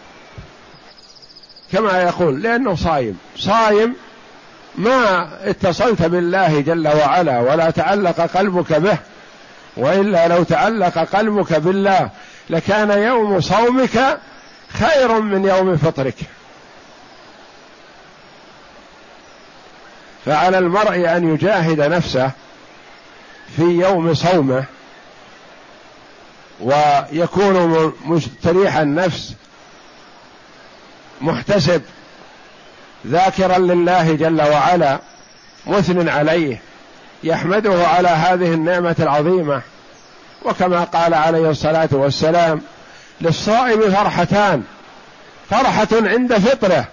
كما 1.73 2.03
يقول 2.03 2.43
لأنه 2.43 2.75
صايم. 2.75 3.18
صايم 3.37 3.95
ما 4.75 5.29
اتصلت 5.45 6.03
بالله 6.03 6.61
جل 6.61 6.89
وعلا 6.89 7.41
ولا 7.41 7.70
تعلق 7.70 8.20
قلبك 8.20 8.73
به 8.73 8.99
وإلا 9.77 10.29
لو 10.29 10.43
تعلق 10.43 10.99
قلبك 10.99 11.53
بالله 11.53 12.11
لكان 12.51 12.91
يوم 12.91 13.41
صومك 13.41 14.18
خير 14.68 15.20
من 15.20 15.45
يوم 15.45 15.77
فطرك. 15.77 16.16
فعلى 20.27 20.59
المرء 20.59 21.16
أن 21.16 21.35
يجاهد 21.35 21.81
نفسه 21.81 22.31
في 23.57 23.62
يوم 23.62 24.14
صومه 24.14 24.64
ويكون 26.61 27.92
مستريح 28.05 28.76
النفس 28.76 29.34
محتسب 31.20 31.82
ذاكرا 33.07 33.59
لله 33.59 34.12
جل 34.12 34.42
وعلا 34.42 34.98
مثن 35.66 36.09
عليه 36.09 36.61
يحمده 37.24 37.86
على 37.86 38.09
هذه 38.09 38.55
النعمة 38.55 38.96
العظيمة. 39.00 39.62
وكما 40.44 40.84
قال 40.84 41.14
عليه 41.14 41.50
الصلاة 41.50 41.88
والسلام 41.92 42.61
للصائم 43.20 43.80
فرحتان 43.80 44.62
فرحة 45.50 45.88
عند 45.92 46.38
فطره 46.38 46.84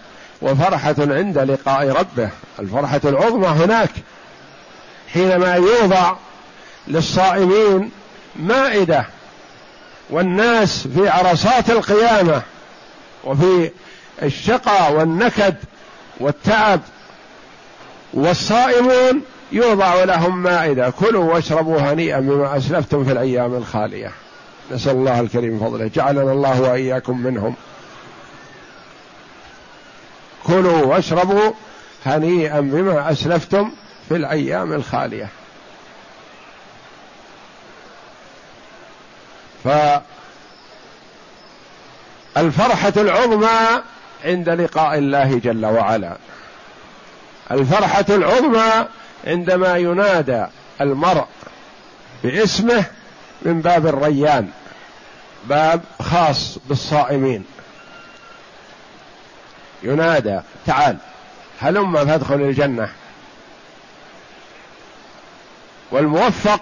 وفرحة 0.42 0.96
عند 1.00 1.38
لقاء 1.38 1.90
ربه. 1.90 2.30
الفرحة 2.60 3.02
العظمى 3.06 3.48
هناك 3.48 3.90
حينما 5.14 5.56
يوضع 5.56 6.16
للصائمين 6.88 7.92
مائدة 8.36 9.06
والناس 10.10 10.88
في 10.88 11.10
عرصات 11.10 11.70
القيامة 11.70 12.42
وفي 13.24 13.72
الشقى 14.24 14.94
والنكد 14.94 15.56
والتعب 16.20 16.82
والصائمون 18.14 19.22
يوضع 19.52 20.04
لهم 20.04 20.44
مائده 20.44 20.90
كلوا 20.90 21.34
واشربوا 21.34 21.80
هنيئا 21.80 22.20
بما 22.20 22.58
أسلفتم 22.58 23.04
في 23.06 23.12
الأيام 23.12 23.56
الخالية. 23.56 24.12
نسأل 24.72 24.96
الله 24.96 25.20
الكريم 25.20 25.60
فضله. 25.60 25.88
جعلنا 25.96 26.32
الله 26.32 26.62
وإياكم 26.62 27.24
منهم. 27.24 27.56
كلوا 30.44 30.86
واشربوا 30.86 31.52
هنيئا 32.06 32.60
بما 32.60 33.12
أسلفتم 33.12 33.72
في 34.10 34.16
الأيام 34.16 34.74
الخالية. 34.74 35.30
فالفرحة 42.36 42.94
العظمى 42.98 43.84
عند 44.26 44.50
لقاء 44.50 44.98
الله 44.98 45.40
جل 45.44 45.66
وعلا. 45.66 46.18
الفرحة 47.52 48.06
العظمى 48.10 48.88
عندما 49.28 49.78
ينادى 49.78 50.46
المرء 50.82 51.26
باسمه 52.24 52.86
من 53.42 53.62
باب 53.62 53.88
الريان 53.88 54.50
باب 55.44 55.82
خاص 56.02 56.58
بالصائمين. 56.66 57.46
ينادى 59.84 60.40
تعال 60.66 60.98
هلم 61.62 62.06
فادخل 62.06 62.36
الجنة. 62.36 62.90
والموفق 65.92 66.62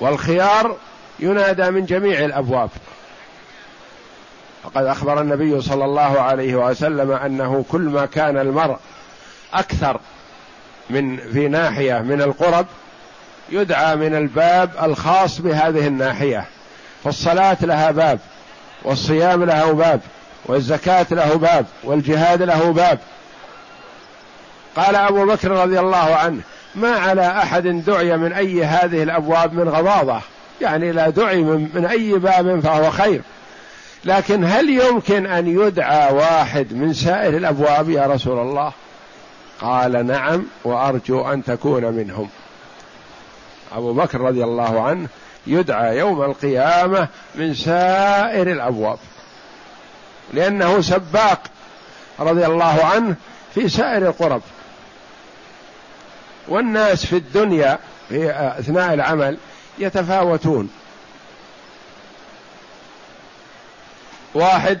والخيار 0.00 0.76
ينادى 1.20 1.70
من 1.70 1.86
جميع 1.86 2.24
الأبواب. 2.24 2.70
فقد 4.64 4.84
أخبر 4.84 5.20
النبي 5.20 5.60
صلى 5.60 5.84
الله 5.84 6.20
عليه 6.20 6.54
وسلم 6.54 7.12
أنه 7.12 7.64
كل 7.68 7.80
ما 7.80 8.06
كان 8.06 8.38
المرء 8.38 8.76
أكثر 9.54 10.00
من 10.90 11.16
في 11.16 11.48
ناحية 11.48 11.98
من 11.98 12.22
القرب 12.22 12.66
يدعى 13.48 13.96
من 13.96 14.14
الباب 14.14 14.70
الخاص 14.82 15.40
بهذه 15.40 15.86
الناحية. 15.86 16.44
فالصلاة 17.04 17.56
لها 17.60 17.90
باب 17.90 18.18
والصيام 18.82 19.44
له 19.44 19.72
باب 19.72 20.00
والزكاة 20.46 21.06
له 21.10 21.34
باب 21.34 21.66
والجهاد 21.84 22.42
له 22.42 22.72
باب. 22.72 22.98
قال 24.76 24.96
أبو 24.96 25.26
بكر 25.26 25.50
رضي 25.50 25.80
الله 25.80 26.14
عنه 26.14 26.40
ما 26.74 26.96
على 26.96 27.26
أحد 27.26 27.66
دعي 27.66 28.16
من 28.16 28.32
أي 28.32 28.64
هذه 28.64 29.02
الأبواب 29.02 29.52
من 29.52 29.68
غضاضه 29.68 30.20
يعني 30.60 30.92
لا 30.92 31.10
دعي 31.10 31.42
من, 31.42 31.68
من 31.74 31.86
أي 31.86 32.12
باب 32.12 32.60
فهو 32.60 32.90
خير. 32.90 33.22
لكن 34.04 34.44
هل 34.44 34.70
يمكن 34.70 35.26
أن 35.26 35.46
يدعى 35.46 36.12
واحد 36.14 36.72
من 36.72 36.94
سائر 36.94 37.36
الأبواب 37.36 37.90
يا 37.90 38.06
رسول 38.06 38.38
الله؟ 38.38 38.72
قال 39.60 40.06
نعم 40.06 40.46
وأرجو 40.64 41.20
أن 41.32 41.44
تكون 41.44 41.84
منهم. 41.84 42.28
أبو 43.72 43.92
بكر 43.92 44.20
رضي 44.20 44.44
الله 44.44 44.82
عنه 44.82 45.08
يدعى 45.46 45.98
يوم 45.98 46.22
القيامة 46.22 47.08
من 47.34 47.54
سائر 47.54 48.52
الأبواب 48.52 48.98
لأنه 50.32 50.80
سباق 50.80 51.40
رضي 52.20 52.46
الله 52.46 52.84
عنه 52.84 53.14
في 53.54 53.68
سائر 53.68 54.06
القرب. 54.08 54.42
والناس 56.48 57.06
في 57.06 57.16
الدنيا 57.16 57.78
في 58.08 58.30
أثناء 58.58 58.94
العمل 58.94 59.38
يتفاوتون. 59.80 60.70
واحد 64.34 64.78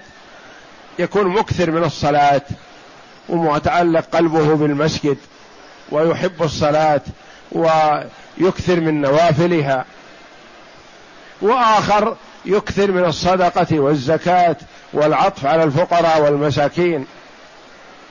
يكون 0.98 1.26
مكثر 1.26 1.70
من 1.70 1.84
الصلاة 1.84 2.42
ومتعلق 3.28 4.04
قلبه 4.12 4.54
بالمسجد 4.54 5.16
ويحب 5.90 6.42
الصلاة 6.42 7.00
ويكثر 7.52 8.80
من 8.80 9.00
نوافلها. 9.00 9.84
وآخر 11.42 12.16
يكثر 12.44 12.90
من 12.90 13.04
الصدقة 13.04 13.80
والزكاة 13.80 14.56
والعطف 14.92 15.46
على 15.46 15.64
الفقراء 15.64 16.22
والمساكين. 16.22 17.06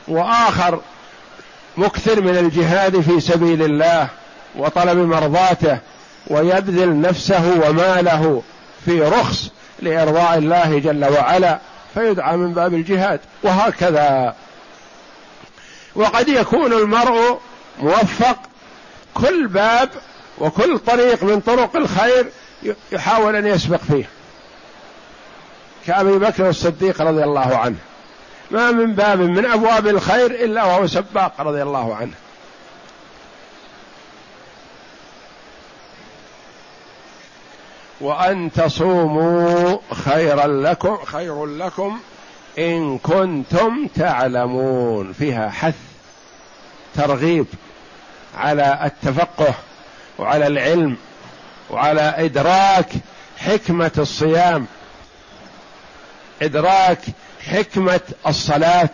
وآخر 0.07 0.79
مكثر 1.77 2.21
من 2.21 2.37
الجهاد 2.37 3.01
في 3.01 3.19
سبيل 3.19 3.63
الله 3.63 4.07
وطلب 4.55 4.97
مرضاته 4.97 5.77
ويبذل 6.27 7.01
نفسه 7.01 7.61
وماله 7.67 8.43
في 8.85 9.01
رخص 9.01 9.49
لإرضاء 9.79 10.37
الله 10.37 10.79
جل 10.79 11.05
وعلا 11.05 11.59
فيدعى 11.93 12.37
من 12.37 12.53
باب 12.53 12.73
الجهاد 12.73 13.19
وهكذا. 13.43 14.35
وقد 15.95 16.27
يكون 16.27 16.73
المرء 16.73 17.39
موفق 17.79 18.37
كل 19.13 19.47
باب 19.47 19.89
وكل 20.37 20.79
طريق 20.79 21.23
من 21.23 21.39
طرق 21.39 21.75
الخير 21.75 22.27
يحاول 22.91 23.35
أن 23.35 23.47
يسبق 23.47 23.79
فيه. 23.81 24.09
كأبي 25.87 26.17
بكر 26.17 26.49
الصديق 26.49 27.01
رضي 27.01 27.23
الله 27.23 27.57
عنه. 27.57 27.77
ما 28.51 28.71
من 28.71 28.93
باب 28.93 29.19
من 29.19 29.45
أبواب 29.45 29.87
الخير 29.87 30.25
إلا 30.25 30.63
وهو 30.63 30.87
سباق 30.87 31.41
رضي 31.41 31.61
الله 31.61 31.95
عنه. 31.95 32.13
وأن 38.01 38.51
تصوموا 38.51 39.77
خيرا 39.93 40.47
لكم 40.47 40.97
خير 41.05 41.45
لكم 41.45 41.99
إن 42.59 42.97
كنتم 42.97 43.87
تعلمون. 43.95 45.13
فيها 45.13 45.49
حث 45.49 45.75
ترغيب 46.95 47.45
على 48.37 48.79
التفقه 48.83 49.53
وعلى 50.19 50.47
العلم 50.47 50.97
وعلى 51.69 52.13
إدراك 52.17 52.89
حكمة 53.37 53.91
الصيام 53.97 54.65
إدراك 56.41 57.01
حكمة 57.47 58.01
الصلاة. 58.27 58.89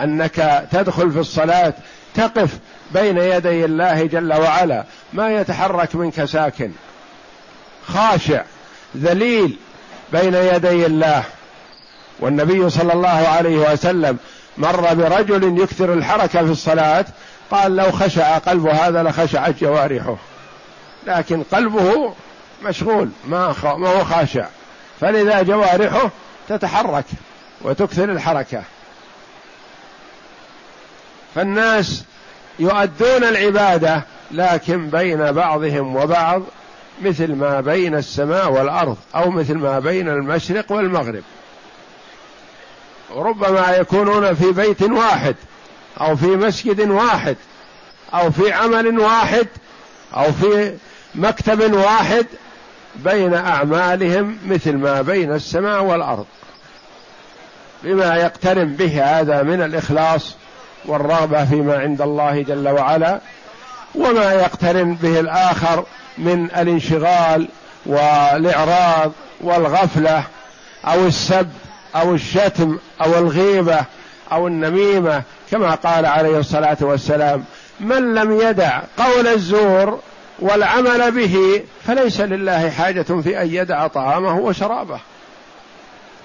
أنك 0.00 0.66
تدخل 0.72 1.12
في 1.12 1.18
الصلاة 1.18 1.74
تقف 2.14 2.58
بين 2.90 3.18
يدي 3.18 3.64
الله 3.64 4.06
جل 4.06 4.34
وعلا 4.34 4.84
ما 5.12 5.40
يتحرك 5.40 5.94
منك 5.94 6.24
ساكن. 6.24 6.72
خاشع 7.88 8.42
ذليل 8.96 9.56
بين 10.12 10.34
يدي 10.34 10.86
الله. 10.86 11.24
والنبي 12.20 12.70
صلى 12.70 12.92
الله 12.92 13.08
عليه 13.08 13.72
وسلم 13.72 14.18
مر 14.58 14.94
برجل 14.94 15.62
يكثر 15.62 15.92
الحركة 15.92 16.44
في 16.44 16.50
الصلاة 16.50 17.04
قال 17.50 17.76
لو 17.76 17.92
خشع 17.92 18.38
قلب 18.38 18.66
هذا 18.66 19.02
لخشعت 19.02 19.54
جوارحه. 19.60 20.16
لكن 21.06 21.42
قلبه 21.42 22.14
مشغول 22.62 23.10
ما 23.24 23.54
ما 23.64 23.88
هو 23.88 24.04
خاشع. 24.04 24.46
فلذا 25.00 25.42
جوارحه 25.42 26.10
تتحرك 26.48 27.04
وتكثر 27.62 28.04
الحركة. 28.04 28.62
فالناس 31.34 32.04
يؤدون 32.58 33.24
العبادة 33.24 34.02
لكن 34.30 34.90
بين 34.90 35.32
بعضهم 35.32 35.96
وبعض 35.96 36.42
مثل 37.02 37.34
ما 37.34 37.60
بين 37.60 37.94
السماء 37.94 38.52
والأرض 38.52 38.96
أو 39.14 39.30
مثل 39.30 39.54
ما 39.54 39.78
بين 39.78 40.08
المشرق 40.08 40.72
والمغرب. 40.72 41.22
ربما 43.16 43.76
يكونون 43.76 44.34
في 44.34 44.52
بيت 44.52 44.82
واحد 44.82 45.36
أو 46.00 46.16
في 46.16 46.26
مسجد 46.26 46.90
واحد 46.90 47.36
أو 48.14 48.30
في 48.30 48.52
عمل 48.52 48.98
واحد 48.98 49.46
أو 50.16 50.32
في 50.32 50.74
مكتب 51.14 51.72
واحد 51.72 52.26
بين 52.96 53.34
أعمالهم 53.34 54.38
مثل 54.46 54.76
ما 54.76 55.02
بين 55.02 55.32
السماء 55.32 55.82
والأرض. 55.82 56.26
بما 57.82 58.14
يقترن 58.14 58.72
به 58.72 59.20
هذا 59.20 59.42
من 59.42 59.62
الإخلاص 59.62 60.34
والرغبة 60.84 61.44
فيما 61.44 61.78
عند 61.78 62.02
الله 62.02 62.42
جل 62.42 62.68
وعلا 62.68 63.20
وما 63.94 64.32
يقترن 64.32 64.94
به 64.94 65.20
الآخر 65.20 65.84
من 66.18 66.44
الانشغال 66.44 67.48
والإعراض 67.86 69.12
والغفلة 69.40 70.24
أو 70.84 71.06
السب 71.06 71.48
أو 71.96 72.14
الشتم 72.14 72.78
أو 73.04 73.18
الغيبة 73.18 73.84
أو 74.32 74.46
النميمة 74.46 75.22
كما 75.50 75.74
قال 75.74 76.06
عليه 76.06 76.38
الصلاة 76.38 76.76
والسلام 76.80 77.44
من 77.80 78.14
لم 78.14 78.40
يدع 78.40 78.80
قول 78.98 79.26
الزور 79.26 80.00
والعمل 80.38 81.10
به 81.10 81.62
فليس 81.86 82.20
لله 82.20 82.70
حاجة 82.70 83.02
في 83.02 83.42
أن 83.42 83.54
يدع 83.54 83.86
طعامه 83.86 84.38
وشرابه. 84.38 85.00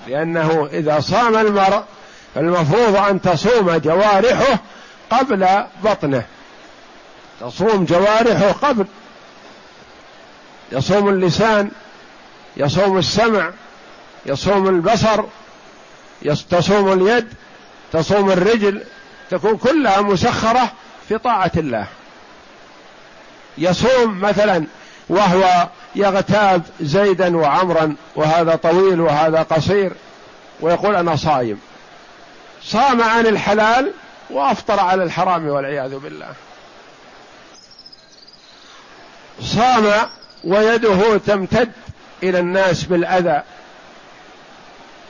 لأنه 0.07 0.69
إذا 0.73 0.99
صام 0.99 1.35
المرء 1.35 1.83
فالمفروض 2.35 2.95
أن 2.95 3.21
تصوم 3.21 3.77
جوارحه 3.77 4.59
قبل 5.09 5.47
بطنه. 5.83 6.23
تصوم 7.41 7.85
جوارحه 7.85 8.51
قبل 8.51 8.85
يصوم 10.73 11.09
اللسان 11.09 11.71
يصوم 12.57 12.97
السمع 12.97 13.51
يصوم 14.25 14.67
البصر 14.67 15.23
تصوم 16.49 16.93
اليد 16.93 17.27
تصوم 17.91 18.31
الرجل 18.31 18.83
تكون 19.29 19.57
كلها 19.57 20.01
مسخرة 20.01 20.71
في 21.09 21.17
طاعة 21.17 21.51
الله. 21.57 21.87
يصوم 23.57 24.21
مثلا 24.21 24.65
وهو 25.09 25.67
يغتاب 25.95 26.61
زيدا 26.81 27.37
وعمرا 27.37 27.95
وهذا 28.15 28.55
طويل 28.55 29.01
وهذا 29.01 29.43
قصير 29.43 29.91
ويقول 30.61 30.95
أنا 30.95 31.15
صايم. 31.15 31.59
صام 32.63 33.01
عن 33.01 33.27
الحلال 33.27 33.93
وأفطر 34.29 34.79
على 34.79 35.03
الحرام 35.03 35.47
والعياذ 35.47 35.95
بالله. 35.99 36.33
صام 39.41 40.09
ويده 40.43 41.17
تمتد 41.17 41.71
إلى 42.23 42.39
الناس 42.39 42.83
بالأذى 42.83 43.41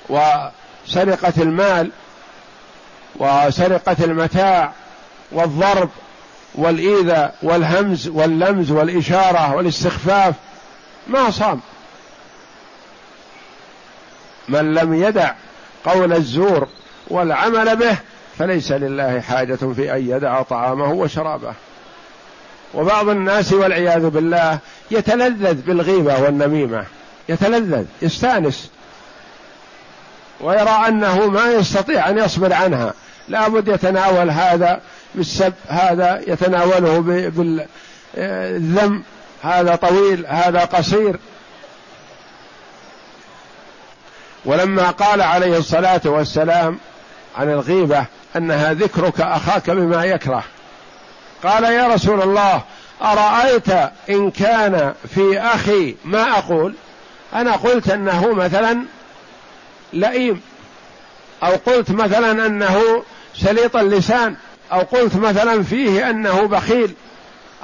وسرقة 0.09 1.33
المال 1.37 1.91
وسرقة 3.15 3.95
المتاع 4.03 4.71
والضرب 5.31 5.89
والإيذاء 6.55 7.35
والهمز 7.43 8.07
واللمز 8.07 8.71
والإشارة 8.71 9.55
والاستخفاف 9.55 10.35
ما 11.07 11.31
صام. 11.31 11.61
من 14.49 14.73
لم 14.73 14.93
يدع 14.93 15.31
قول 15.85 16.13
الزور 16.13 16.67
والعمل 17.07 17.75
به 17.75 17.97
فليس 18.39 18.71
لله 18.71 19.21
حاجة 19.21 19.55
في 19.55 19.95
أن 19.95 20.09
يدع 20.09 20.41
طعامه 20.41 20.91
وشرابه. 20.91 21.53
وبعض 22.73 23.09
الناس 23.09 23.53
والعياذ 23.53 24.09
بالله 24.09 24.59
يتلذذ 24.93 25.53
بالغيبة 25.53 26.21
والنميمة. 26.21 26.85
يتلذذ 27.29 27.85
يستأنس. 28.01 28.69
ويرى 30.41 30.83
أنه 30.87 31.27
ما 31.27 31.51
يستطيع 31.51 32.09
أن 32.09 32.17
يصبر 32.17 32.53
عنها. 32.53 32.93
لابد 33.27 33.67
يتناول 33.67 34.29
هذا 34.29 34.81
بالسب 35.15 35.53
هذا 35.67 36.21
يتناوله 36.27 36.99
بالذم. 38.15 39.03
هذا 39.43 39.75
طويل 39.75 40.25
هذا 40.27 40.59
قصير. 40.59 41.15
ولما 44.45 44.89
قال 44.89 45.21
عليه 45.21 45.57
الصلاة 45.57 46.01
والسلام 46.05 46.79
عن 47.37 47.49
الغيبة 47.49 48.05
أنها 48.35 48.73
ذكرك 48.73 49.21
أخاك 49.21 49.69
بما 49.69 50.05
يكره 50.05 50.43
قال 51.43 51.63
يا 51.63 51.87
رسول 51.87 52.21
الله 52.21 52.61
أرأيت 53.03 53.69
إن 54.09 54.31
كان 54.31 54.93
في 55.15 55.39
أخي 55.39 55.95
ما 56.05 56.37
أقول؟ 56.37 56.73
أنا 57.33 57.51
قلت 57.51 57.89
أنه 57.89 58.33
مثلا 58.33 58.85
لئيم. 59.93 60.41
أو 61.43 61.51
قلت 61.51 61.91
مثلا 61.91 62.45
أنه 62.45 63.03
سليط 63.35 63.75
اللسان. 63.75 64.35
أو 64.71 64.79
قلت 64.79 65.15
مثلا 65.15 65.63
فيه 65.63 66.09
أنه 66.09 66.47
بخيل. 66.47 66.93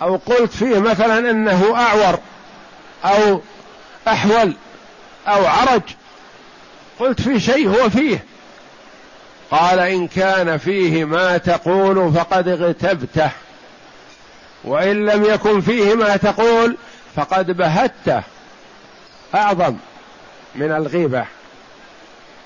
أو 0.01 0.15
قلت 0.15 0.51
فيه 0.51 0.79
مثلا 0.79 1.31
أنه 1.31 1.75
أعور. 1.75 2.19
أو 3.05 3.41
أحول. 4.07 4.53
أو 5.27 5.45
عرج. 5.45 5.81
قلت 6.99 7.21
في 7.21 7.39
شيء 7.39 7.69
هو 7.69 7.89
فيه. 7.89 8.23
قال 9.51 9.79
إن 9.79 10.07
كان 10.07 10.57
فيه 10.57 11.05
ما 11.05 11.37
تقول 11.37 12.13
فقد 12.13 12.47
اغتبته. 12.47 13.29
وإن 14.63 15.05
لم 15.05 15.25
يكن 15.25 15.61
فيه 15.61 15.95
ما 15.95 16.17
تقول 16.17 16.77
فقد 17.15 17.51
بهته 17.51 18.23
أعظم 19.35 19.75
من 20.55 20.71
الغيبة. 20.71 21.25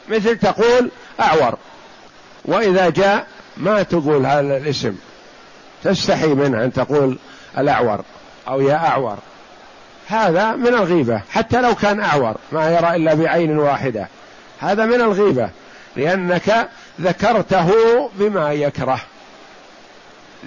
مثل 0.09 0.37
تقول 0.37 0.91
أعور. 1.19 1.57
وإذا 2.45 2.89
جاء 2.89 3.27
ما 3.57 3.83
تقول 3.83 4.25
هذا 4.25 4.57
الاسم. 4.57 4.95
تستحي 5.83 6.27
منه 6.27 6.63
أن 6.63 6.73
تقول 6.73 7.17
الأعور 7.57 8.01
أو 8.47 8.61
يا 8.61 8.75
أعور. 8.75 9.17
هذا 10.07 10.51
من 10.51 10.67
الغيبة. 10.67 11.21
حتى 11.31 11.61
لو 11.61 11.75
كان 11.75 11.99
أعور 11.99 12.35
ما 12.51 12.71
يرى 12.71 12.95
إلا 12.95 13.13
بعين 13.13 13.59
واحدة. 13.59 14.07
هذا 14.59 14.85
من 14.85 15.01
الغيبة. 15.01 15.49
لأنك 15.95 16.69
ذكرته 17.01 17.69
بما 18.15 18.53
يكره. 18.53 18.99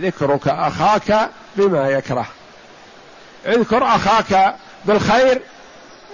ذكرك 0.01 0.49
أخاك 0.49 1.31
بما 1.57 1.89
يكره. 1.89 2.27
اذكر 3.47 3.85
أخاك 3.85 4.55
بالخير. 4.85 5.43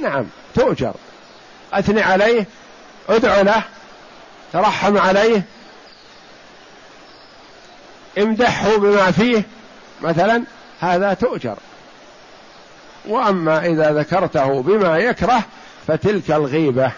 نعم 0.03 0.27
تؤجر. 0.55 0.95
أثني 1.73 2.03
عليه 2.03 2.47
ادع 3.09 3.41
له 3.41 3.63
ترحم 4.53 4.99
عليه. 4.99 5.43
امدحه 8.19 8.77
بما 8.77 9.11
فيه 9.11 9.43
مثلا 10.03 10.43
هذا 10.81 11.15
تؤجر. 11.15 11.57
وأما 13.09 13.67
إذا 13.67 13.93
ذكرته 13.93 14.63
بما 14.63 14.99
يكره 14.99 15.43
فتلك 15.87 16.31
الغيبة. 16.31 16.93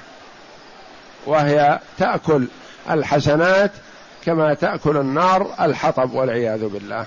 وهي 1.27 1.81
تأكل 1.99 2.47
الحسنات 2.91 3.71
كما 4.27 4.55
تأكل 4.55 4.97
النار 4.97 5.55
الحطب 5.61 6.15
والعياذ 6.15 6.69
بالله. 6.69 7.07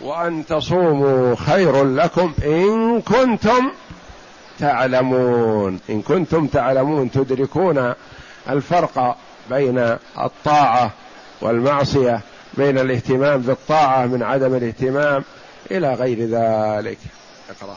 وأن 0.00 0.46
تصوموا 0.46 1.34
خير 1.36 1.84
لكم 1.84 2.32
إن 2.44 3.00
كنتم 3.00 3.70
تعلمون. 4.58 5.80
إن 5.90 6.02
كنتم 6.02 6.46
تعلمون 6.46 7.10
تدركون 7.10 7.94
الفرق 8.50 9.16
بين 9.50 9.78
الطاعة 10.18 10.90
والمعصية 11.40 12.20
بين 12.54 12.78
الاهتمام 12.78 13.40
بالطاعة 13.40 14.06
من 14.06 14.22
عدم 14.22 14.54
الاهتمام 14.54 15.24
إلى 15.70 15.94
غير 15.94 16.18
ذلك. 16.18 16.98
اقرأ. 17.50 17.76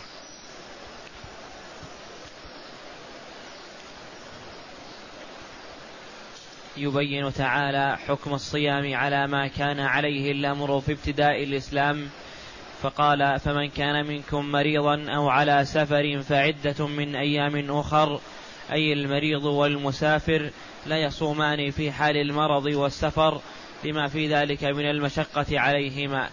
يبين 6.77 7.33
تعالى 7.33 7.97
حكم 8.07 8.33
الصيام 8.33 8.95
على 8.95 9.27
ما 9.27 9.47
كان 9.47 9.79
عليه 9.79 10.31
الأمر 10.31 10.81
في 10.81 10.91
ابتداء 10.91 11.43
الإسلام. 11.43 12.09
فقال 12.81 13.39
فمن 13.39 13.69
كان 13.69 14.07
منكم 14.07 14.51
مريضا 14.51 15.05
أو 15.09 15.29
على 15.29 15.65
سفر 15.65 16.21
فعدة 16.21 16.87
من 16.87 17.15
أيام 17.15 17.71
أخر 17.79 18.19
أي 18.71 18.93
المريض 18.93 19.45
والمسافر 19.45 20.49
لا 20.85 20.97
يصومان 20.97 21.71
في 21.71 21.91
حال 21.91 22.17
المرض 22.17 22.65
والسفر 22.65 23.41
لما 23.83 24.07
في 24.07 24.33
ذلك 24.33 24.63
من 24.63 24.89
المشقة 24.89 25.59
عليهما. 25.59 26.29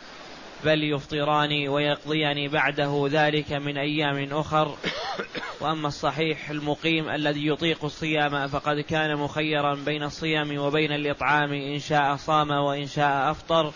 بل 0.64 0.92
يفطران 0.92 1.68
ويقضيان 1.68 2.48
بعده 2.48 3.08
ذلك 3.10 3.52
من 3.52 3.78
أيام 3.78 4.28
أخر. 4.32 4.74
وأما 5.60 5.88
الصحيح 5.88 6.50
المقيم 6.50 7.08
الذي 7.08 7.46
يطيق 7.46 7.84
الصيام 7.84 8.48
فقد 8.48 8.80
كان 8.80 9.16
مخيرا 9.16 9.74
بين 9.74 10.02
الصيام 10.02 10.58
وبين 10.58 10.92
الإطعام 10.92 11.52
إن 11.52 11.78
شاء 11.78 12.16
صام 12.16 12.50
وإن 12.50 12.86
شاء 12.86 13.30
أفطر. 13.30 13.72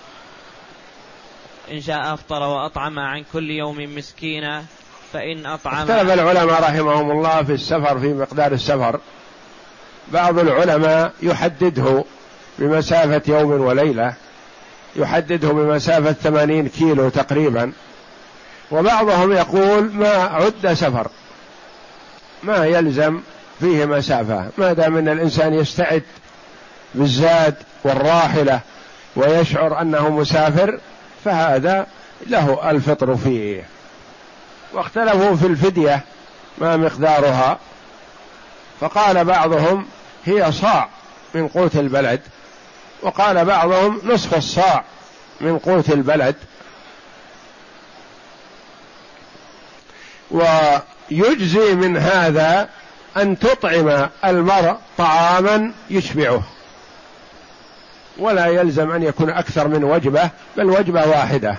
إن 1.70 1.80
شاء 1.80 2.14
أفطر 2.14 2.42
وأطعم 2.42 2.98
عن 2.98 3.24
كل 3.32 3.50
يوم 3.50 3.96
مسكينا 3.96 4.64
فإن 5.12 5.46
أطعم 5.46 5.90
اختلف 5.90 6.12
العلماء 6.12 6.62
رحمهم 6.62 7.10
الله 7.10 7.42
في 7.42 7.52
السفر 7.52 7.98
في 7.98 8.14
مقدار 8.14 8.52
السفر. 8.52 9.00
بعض 10.12 10.38
العلماء 10.38 11.12
يحدده 11.22 12.04
بمسافة 12.58 13.22
يوم 13.28 13.50
وليلة 13.50 14.14
يحدده 14.96 15.48
بمسافة 15.48 16.12
ثمانين 16.12 16.68
كيلو 16.68 17.08
تقريبا. 17.08 17.72
وبعضهم 18.70 19.32
يقول 19.32 19.92
ما 19.92 20.08
عد 20.08 20.72
سفر. 20.72 21.08
ما 22.42 22.66
يلزم 22.66 23.20
فيه 23.60 23.84
مسافة. 23.84 24.48
ما 24.58 24.72
دام 24.72 24.96
أن 24.96 25.08
الإنسان 25.08 25.54
يستعد 25.54 26.02
بالزاد 26.94 27.54
والراحلة 27.84 28.60
ويشعر 29.16 29.80
أنه 29.80 30.08
مسافر 30.08 30.80
فهذا 31.24 31.86
له 32.26 32.70
الفطر 32.70 33.16
فيه. 33.16 33.64
واختلفوا 34.72 35.36
في 35.36 35.46
الفدية 35.46 36.00
ما 36.58 36.76
مقدارها. 36.76 37.58
فقال 38.80 39.24
بعضهم 39.24 39.86
هي 40.24 40.52
صاع 40.52 40.88
من 41.34 41.48
قوت 41.48 41.76
البلد. 41.76 42.20
وقال 43.02 43.44
بعضهم 43.44 44.00
نصف 44.04 44.34
الصاع 44.34 44.84
من 45.40 45.58
قوت 45.58 45.90
البلد. 45.90 46.36
ويجزي 50.30 51.74
من 51.74 51.96
هذا 51.96 52.68
أن 53.16 53.38
تطعم 53.38 54.08
المرء 54.24 54.76
طعاما 54.98 55.72
يشبعه. 55.90 56.42
ولا 58.18 58.46
يلزم 58.46 58.90
أن 58.90 59.02
يكون 59.02 59.30
أكثر 59.30 59.68
من 59.68 59.84
وجبة 59.84 60.30
بل 60.56 60.64
وجبة 60.64 61.06
واحدة. 61.06 61.56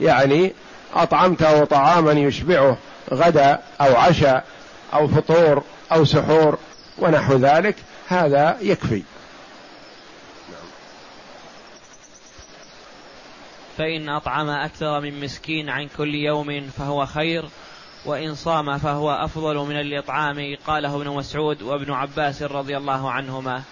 يعني 0.00 0.52
أطعمته 0.94 1.64
طعاما 1.64 2.12
يشبعه 2.12 2.76
غدا 3.12 3.58
أو 3.80 3.96
عشاء 3.96 4.44
أو 4.94 5.08
فطور 5.08 5.62
أو 5.92 6.04
سحور 6.04 6.58
ونحو 6.98 7.36
ذلك 7.36 7.76
هذا 8.08 8.56
يكفي. 8.60 9.02
فإن 13.80 14.08
أطعم 14.08 14.48
أكثر 14.48 15.00
من 15.00 15.20
مسكين 15.20 15.68
عن 15.68 15.88
كل 15.96 16.14
يوم 16.14 16.60
فهو 16.60 17.06
خير 17.06 17.44
وإن 18.06 18.34
صام 18.34 18.78
فهو 18.78 19.10
أفضل 19.10 19.56
من 19.56 19.80
الإطعام 19.80 20.56
قاله 20.66 20.96
ابن 20.96 21.10
مسعود 21.10 21.62
وابن 21.62 21.92
عباس 21.92 22.42
رضي 22.42 22.76
الله 22.76 23.10
عنهما. 23.10 23.62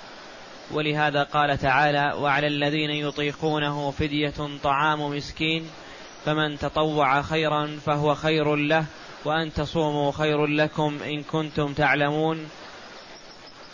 ولهذا 0.70 1.22
قال 1.22 1.58
تعالى 1.58 2.12
وعلى 2.18 2.46
الذين 2.46 2.90
يطيقونه 2.90 3.90
فدية 3.90 4.34
طعام 4.62 5.00
مسكين 5.00 5.70
فمن 6.24 6.58
تطوع 6.58 7.22
خيرا 7.22 7.78
فهو 7.86 8.14
خير 8.14 8.56
له 8.56 8.84
وأن 9.24 9.52
تصوموا 9.52 10.12
خير 10.12 10.46
لكم 10.46 10.98
إن 11.06 11.22
كنتم 11.22 11.72
تعلمون 11.72 12.48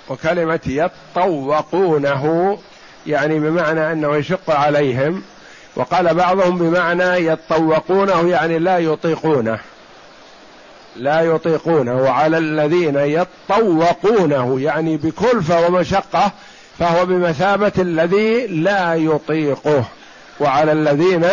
وكلمة 0.08 0.60
يطوقونه 0.66 2.58
يعني 3.06 3.38
بمعنى 3.38 3.92
أنه 3.92 4.16
يشق 4.16 4.50
عليهم 4.50 5.22
وقال 5.76 6.14
بعضهم 6.14 6.58
بمعنى 6.58 7.26
يطوقونه 7.26 8.28
يعني 8.28 8.58
لا 8.58 8.78
يطيقونه. 8.78 9.58
لا 10.96 11.20
يطيقونه. 11.20 12.02
وعلى 12.02 12.38
الذين 12.38 12.96
يطوقونه 12.96 14.60
يعني 14.60 14.96
بكلفة 14.96 15.66
ومشقة 15.66 16.32
فهو 16.78 17.06
بمثابة 17.06 17.72
الذي 17.78 18.46
لا 18.46 18.94
يطيقه. 18.94 19.84
وعلى 20.40 20.72
الذين 20.72 21.26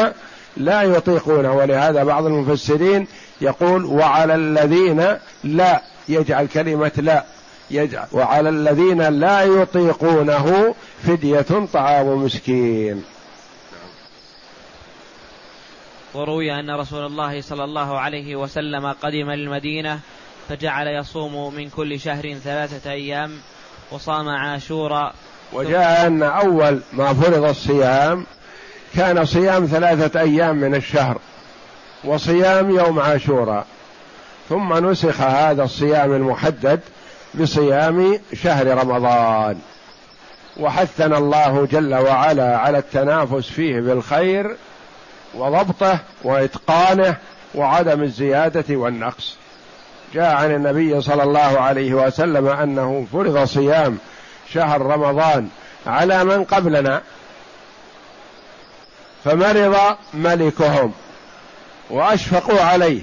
لا 0.57 0.81
يطيقونه. 0.81 1.53
ولهذا 1.53 2.03
بعض 2.03 2.25
المفسرين 2.25 3.07
يقول 3.41 3.85
وعلى 3.85 4.35
الذين 4.35 5.17
لا. 5.43 5.81
يجعل 6.09 6.47
كلمة 6.47 6.91
لا. 6.97 7.23
يجعل 7.71 8.07
وعلى 8.11 8.49
الذين 8.49 9.01
لا 9.01 9.43
يطيقونه 9.43 10.75
فدية 11.03 11.45
طعام 11.73 12.23
مسكين. 12.23 13.03
وروي 16.13 16.59
أن 16.59 16.71
رسول 16.71 17.05
الله 17.05 17.41
صلى 17.41 17.63
الله 17.63 17.99
عليه 17.99 18.35
وسلم 18.35 18.87
قدم 18.87 19.29
المدينة 19.29 19.99
فجعل 20.49 20.87
يصوم 20.87 21.53
من 21.53 21.69
كل 21.69 21.99
شهر 21.99 22.33
ثلاثة 22.33 22.91
أيام 22.91 23.31
وصام 23.91 24.29
عاشورا. 24.29 25.13
وجاء 25.53 26.07
أن 26.07 26.23
أول 26.23 26.81
ما 26.93 27.13
فرض 27.13 27.43
الصيام 27.43 28.25
كان 28.95 29.25
صيام 29.25 29.65
ثلاثة 29.65 30.19
أيام 30.19 30.55
من 30.55 30.75
الشهر 30.75 31.19
وصيام 32.03 32.69
يوم 32.69 32.99
عاشوراء 32.99 33.65
ثم 34.49 34.85
نسخ 34.89 35.21
هذا 35.21 35.63
الصيام 35.63 36.13
المحدد 36.13 36.79
بصيام 37.33 38.19
شهر 38.33 38.67
رمضان. 38.67 39.59
وحثنا 40.57 41.17
الله 41.17 41.65
جل 41.71 41.95
وعلا 41.95 42.57
على 42.57 42.77
التنافس 42.77 43.47
فيه 43.49 43.79
بالخير 43.79 44.55
وضبطه 45.33 45.99
وإتقانه 46.23 47.17
وعدم 47.55 48.03
الزيادة 48.03 48.75
والنقص. 48.75 49.35
جاء 50.13 50.35
عن 50.35 50.55
النبي 50.55 51.01
صلى 51.01 51.23
الله 51.23 51.59
عليه 51.59 51.93
وسلم 51.93 52.47
أنه 52.47 53.07
فرض 53.13 53.43
صيام 53.43 53.97
شهر 54.53 54.81
رمضان 54.81 55.49
على 55.87 56.23
من 56.23 56.43
قبلنا 56.43 57.01
فمرض 59.23 59.77
ملكهم 60.13 60.93
وأشفقوا 61.89 62.61
عليه. 62.61 63.01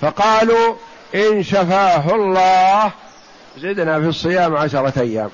فقالوا 0.00 0.74
إن 1.14 1.42
شفاه 1.42 2.14
الله 2.14 2.90
زدنا 3.58 4.00
في 4.00 4.06
الصيام 4.06 4.56
عشرة 4.56 5.00
أيام. 5.00 5.30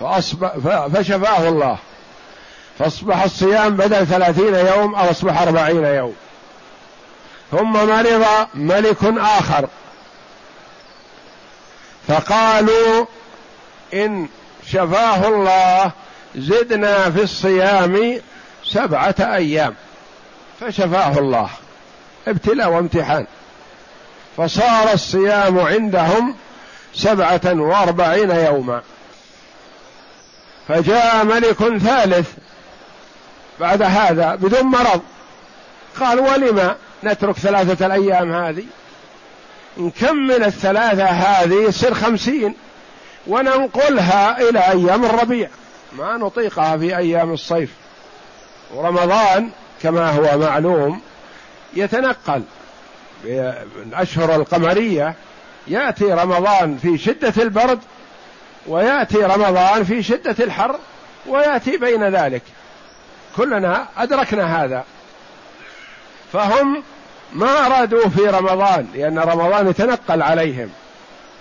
فأصبح 0.00 0.56
فشفاه 0.94 1.48
الله. 1.48 1.78
فأصبح 2.78 3.22
الصيام 3.22 3.76
بدل 3.76 4.06
ثلاثين 4.06 4.54
يوم 4.54 4.94
أو 4.94 5.10
أصبح 5.10 5.42
أربعين 5.42 5.84
يوم. 5.84 6.14
ثم 7.50 7.72
مرض 7.72 8.24
ملك 8.54 8.98
آخر. 9.18 9.68
فقالوا 12.08 13.06
إن 13.94 14.28
شفاه 14.72 15.28
الله 15.28 15.90
زدنا 16.36 17.10
في 17.10 17.22
الصيام 17.22 18.20
سبعة 18.64 19.14
أيام. 19.20 19.74
فشفاه 20.60 21.18
الله. 21.18 21.50
ابتلاء 22.28 22.68
وامتحان. 22.68 23.26
فصار 24.36 24.92
الصيام 24.92 25.58
عندهم 25.58 26.34
سبعة 26.94 27.40
وأربعين 27.44 28.30
يوما. 28.30 28.82
فجاء 30.68 31.24
ملك 31.24 31.78
ثالث 31.78 32.28
بعد 33.60 33.82
هذا 33.82 34.34
بدون 34.34 34.62
مرض. 34.62 35.02
قال 36.00 36.20
ولم 36.20 36.74
نترك 37.04 37.36
ثلاثة 37.36 37.86
الأيام 37.86 38.32
هذه؟ 38.32 38.64
نكمل 39.78 40.44
الثلاثة 40.44 41.04
هذه 41.04 41.54
يصير 41.54 41.94
خمسين 41.94 42.54
وننقلها 43.26 44.48
إلى 44.48 44.58
أيام 44.58 45.04
الربيع. 45.04 45.48
ما 45.92 46.16
نطيقها 46.16 46.76
في 46.76 46.96
أيام 46.96 47.32
الصيف. 47.32 47.70
ورمضان 48.74 49.50
كما 49.82 50.10
هو 50.10 50.38
معلوم 50.38 51.00
يتنقل. 51.74 52.42
بالأشهر 53.24 54.34
القمرية 54.34 55.14
يأتي 55.66 56.04
رمضان 56.04 56.78
في 56.82 56.98
شدة 56.98 57.42
البرد 57.42 57.78
ويأتي 58.66 59.18
رمضان 59.18 59.84
في 59.84 60.02
شدة 60.02 60.44
الحر 60.44 60.78
ويأتي 61.26 61.76
بين 61.76 62.04
ذلك. 62.08 62.42
كلنا 63.36 63.86
أدركنا 63.98 64.64
هذا. 64.64 64.84
فهم 66.32 66.82
ما 67.32 67.66
أرادوا 67.66 68.08
في 68.08 68.26
رمضان 68.26 68.86
لأن 68.94 69.18
رمضان 69.18 69.68
يتنقل 69.68 70.22
عليهم. 70.22 70.70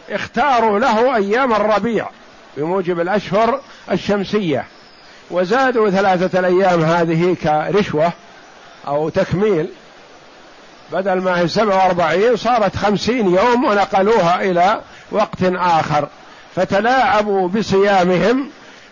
اختاروا 0.09 0.79
له 0.79 1.15
أيام 1.15 1.53
الربيع 1.53 2.09
بموجب 2.57 2.99
الأشهر 2.99 3.61
الشمسية. 3.91 4.65
وزادوا 5.31 5.89
ثلاثة 5.89 6.39
الأيام 6.39 6.81
هذه 6.81 7.35
كرشوة 7.43 8.11
أو 8.87 9.09
تكميل. 9.09 9.69
بدل 10.91 11.21
ما 11.21 11.39
هي 11.39 11.47
سبعة 11.47 11.77
وأربعين 11.77 12.35
صارت 12.35 12.75
خمسين 12.75 13.35
يوم 13.35 13.65
ونقلوها 13.65 14.41
إلى 14.41 14.81
وقت 15.11 15.43
آخر. 15.53 16.07
فتلاعبوا 16.55 17.47
بصيامهم 17.47 18.49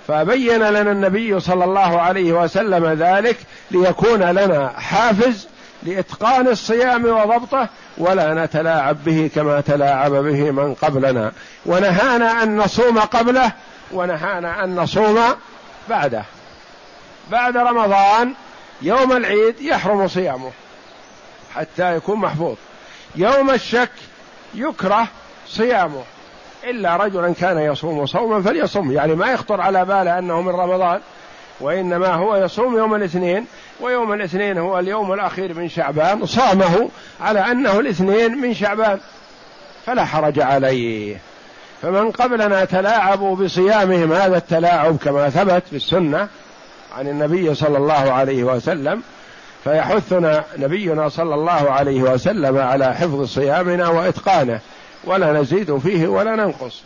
فبين 0.08 0.64
لنا 0.64 0.92
النبي 0.92 1.40
صلى 1.40 1.64
الله 1.64 2.02
عليه 2.02 2.34
وسلم 2.34 2.86
ذلك 2.86 3.38
ليكون 3.72 4.24
لنا 4.24 4.74
حافز 4.80 5.48
لإتقان 5.84 6.48
الصيام 6.48 7.06
وضبطه 7.06 7.70
ولا 7.98 8.46
نتلاعب 8.46 9.04
به 9.04 9.30
كما 9.36 9.62
تلاعب 9.62 10.12
به 10.12 10.52
من 10.52 10.74
قبلنا. 10.74 11.32
ونهانا 11.66 12.44
أن 12.44 12.58
نصوم 12.58 13.00
قبله 13.00 13.52
ونهانا 13.92 14.64
أن 14.64 14.76
نصوم 14.76 15.20
بعده. 15.90 16.24
بعد 17.32 17.58
رمضان 17.58 18.34
يوم 18.82 19.12
العيد 19.12 19.62
يحرم 19.62 20.08
صيامه 20.08 20.52
حتى 21.56 21.96
يكون 21.96 22.20
محفوظ. 22.20 22.56
يوم 23.16 23.50
الشك 23.50 23.92
يكره 24.56 25.08
صيامه. 25.48 26.04
إلا 26.70 26.96
رجلا 26.96 27.34
كان 27.34 27.60
يصوم 27.60 28.06
صوما 28.06 28.42
فليصم 28.42 28.92
يعني 28.92 29.16
ما 29.16 29.32
يخطر 29.32 29.62
على 29.62 29.86
باله 29.86 30.20
أنه 30.20 30.42
من 30.42 30.50
رمضان 30.50 31.00
وإنما 31.60 32.08
هو 32.08 32.36
يصوم 32.36 32.78
يوم 32.78 32.96
الاثنين 32.96 33.46
ويوم 33.82 34.14
الاثنين 34.14 34.58
هو 34.58 34.80
اليوم 34.80 35.14
الأخير 35.14 35.54
من 35.54 35.70
شعبان 35.70 36.26
صامه 36.26 36.90
على 37.22 37.40
أنه 37.40 37.80
الاثنين 37.80 38.38
من 38.38 38.54
شعبان 38.54 39.00
فلا 39.86 40.06
حرج 40.06 40.40
عليه. 40.40 41.18
فمن 41.82 42.12
قبلنا 42.12 42.66
تلاعبوا 42.66 43.36
بصيامهم 43.36 44.14
هذا 44.14 44.38
التلاعب 44.38 44.98
كما 44.98 45.30
ثبت 45.30 45.64
في 45.70 45.76
السنة 45.76 46.28
عن 46.98 47.08
النبي 47.08 47.56
صلى 47.56 47.78
الله 47.78 48.12
عليه 48.12 48.44
وسلم 48.44 49.02
فيحثنا 49.64 50.44
نبينا 50.58 51.10
صلى 51.10 51.36
الله 51.36 51.72
عليه 51.72 52.02
وسلم 52.02 52.58
على 52.58 52.94
حفظ 52.94 53.24
صيامنا 53.26 53.90
وإتقانه. 53.90 54.60
ولا 55.04 55.34
نزيد 55.34 55.78
فيه 55.78 56.08
ولا 56.08 56.36
ننقص. 56.36 56.82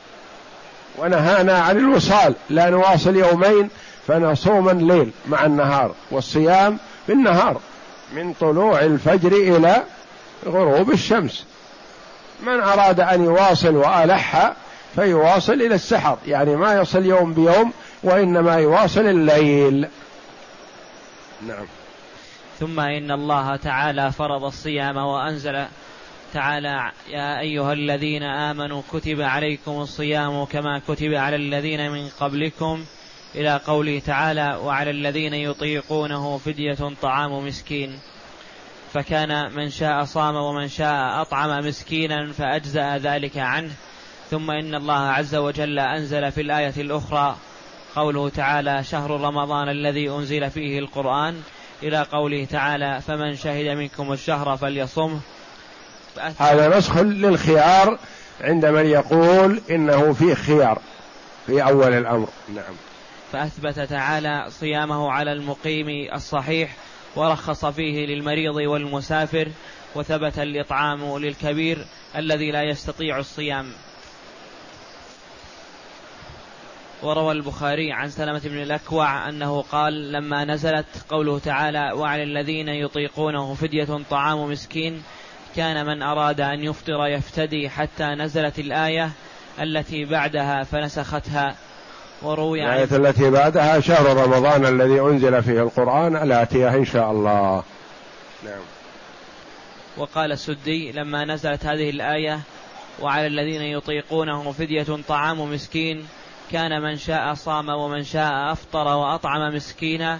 ونهانا 0.97 1.59
عن 1.59 1.77
الوصال. 1.77 2.35
لا 2.49 2.69
نواصل 2.69 3.15
يومين 3.15 3.69
فنصوم 4.07 4.69
الليل 4.69 5.11
مع 5.27 5.45
النهار 5.45 5.91
والصيام 6.11 6.77
بالنهار 7.07 7.61
من 8.13 8.33
طلوع 8.33 8.79
الفجر 8.79 9.31
إلى 9.31 9.83
غروب 10.45 10.91
الشمس. 10.91 11.45
من 12.43 12.59
أراد 12.59 12.99
أن 12.99 13.23
يواصل 13.23 13.75
وألح 13.75 14.53
فيواصل 14.95 15.53
إلى 15.53 15.75
السحر. 15.75 16.17
يعني 16.27 16.55
ما 16.55 16.75
يصل 16.75 17.05
يوم 17.05 17.33
بيوم 17.33 17.73
وإنما 18.03 18.55
يواصل 18.55 19.01
الليل. 19.01 19.87
نعم. 21.47 21.65
ثم 22.59 22.79
إن 22.79 23.11
الله 23.11 23.55
تعالى 23.55 24.11
فرض 24.11 24.43
الصيام 24.43 24.97
وأنزل 24.97 25.65
تعالى 26.33 26.91
يا 27.09 27.39
أيها 27.39 27.73
الذين 27.73 28.23
آمنوا 28.23 28.81
كتب 28.93 29.21
عليكم 29.21 29.71
الصيام 29.71 30.45
كما 30.45 30.81
كتب 30.87 31.13
على 31.13 31.35
الذين 31.35 31.91
من 31.91 32.09
قبلكم. 32.19 32.85
إلى 33.35 33.61
قوله 33.67 33.99
تعالى 33.99 34.59
وعلى 34.63 34.91
الذين 34.91 35.33
يطيقونه 35.33 36.37
فدية 36.37 36.77
طعام 37.01 37.47
مسكين. 37.47 37.99
فكان 38.93 39.55
من 39.55 39.69
شاء 39.69 40.03
صام 40.03 40.35
ومن 40.35 40.67
شاء 40.67 41.21
أطعم 41.21 41.65
مسكينا 41.65 42.33
فأجزأ 42.33 42.97
ذلك 42.97 43.37
عنه. 43.37 43.71
ثم 44.29 44.51
إن 44.51 44.75
الله 44.75 44.99
عز 44.99 45.35
وجل 45.35 45.79
أنزل 45.79 46.31
في 46.31 46.41
الآية 46.41 46.73
الأخرى 46.77 47.35
قوله 47.95 48.29
تعالى 48.29 48.83
شهر 48.83 49.11
رمضان 49.11 49.69
الذي 49.69 50.09
أنزل 50.09 50.51
فيه 50.51 50.79
القرآن. 50.79 51.41
إلى 51.83 52.01
قوله 52.01 52.45
تعالى 52.45 53.01
فمن 53.01 53.35
شهد 53.35 53.67
منكم 53.67 54.13
الشهر 54.13 54.57
فليصمه. 54.57 55.19
هذا 56.37 56.77
نسخ 56.77 56.97
للخيار 56.97 57.99
عند 58.41 58.65
من 58.65 58.85
يقول 58.85 59.61
إنه 59.69 60.13
فيه 60.13 60.33
خيار 60.33 60.81
في 61.47 61.63
أول 61.63 61.93
الأمر. 61.93 62.27
نعم. 62.55 62.75
فأثبت 63.31 63.79
تعالى 63.79 64.45
صيامه 64.49 65.11
على 65.11 65.31
المقيم 65.31 65.87
الصحيح 66.13 66.75
ورخص 67.15 67.65
فيه 67.65 68.05
للمريض 68.05 68.55
والمسافر 68.55 69.47
وثبت 69.95 70.39
الإطعام 70.39 71.17
للكبير 71.17 71.85
الذي 72.15 72.51
لا 72.51 72.63
يستطيع 72.63 73.17
الصيام. 73.17 73.71
وروى 77.03 77.31
البخاري 77.31 77.91
عن 77.91 78.09
سلمة 78.09 78.41
بن 78.45 78.61
الأكوع 78.61 79.29
أنه 79.29 79.61
قال 79.61 80.11
لما 80.11 80.45
نزلت 80.45 80.85
قوله 81.09 81.39
تعالى 81.39 81.91
وعلى 81.93 82.23
الذين 82.23 82.69
يطيقونه 82.69 83.53
فدية 83.53 83.99
طعام 84.09 84.51
مسكين 84.51 85.03
كان 85.57 85.85
من 85.85 86.01
أراد 86.01 86.41
أن 86.41 86.63
يفطر 86.63 87.07
يفتدي 87.07 87.69
حتى 87.69 88.03
نزلت 88.03 88.59
الآية 88.59 89.11
التي 89.61 90.05
بعدها 90.05 90.63
فنسختها 90.63 91.55
وروي 92.21 92.63
الآية 92.63 92.97
التي 92.97 93.29
بعدها 93.29 93.79
شهر 93.79 94.17
رمضان 94.17 94.65
الذي 94.65 94.99
أنزل 94.99 95.43
فيه 95.43 95.61
القرآن 95.61 96.15
الآتية 96.15 96.69
إن 96.69 96.85
شاء 96.85 97.11
الله. 97.11 97.63
نعم. 98.45 98.61
وقال 99.97 100.31
السدي 100.31 100.91
لما 100.91 101.25
نزلت 101.25 101.65
هذه 101.65 101.89
الآية 101.89 102.39
وعلى 102.99 103.27
الذين 103.27 103.61
يطيقونه 103.61 104.51
فدية 104.51 104.85
طعام 105.07 105.53
مسكين 105.53 106.07
كان 106.51 106.81
من 106.81 106.97
شاء 106.97 107.33
صام 107.33 107.69
ومن 107.69 108.03
شاء 108.03 108.51
أفطر 108.51 108.87
وأطعم 108.87 109.55
مسكينا 109.55 110.19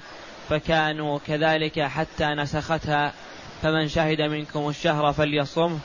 فكانوا 0.50 1.20
كذلك 1.28 1.80
حتى 1.80 2.26
نسختها 2.26 3.14
فمن 3.62 3.88
شهد 3.88 4.22
منكم 4.22 4.70
الشهر 4.70 5.14
فليصمه 5.14 5.80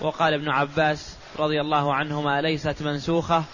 وقال 0.00 0.34
ابن 0.34 0.48
عباس 0.48 1.16
رضي 1.38 1.60
الله 1.60 1.94
عنهما 1.94 2.42
ليست 2.42 2.82
منسوخة. 2.82 3.44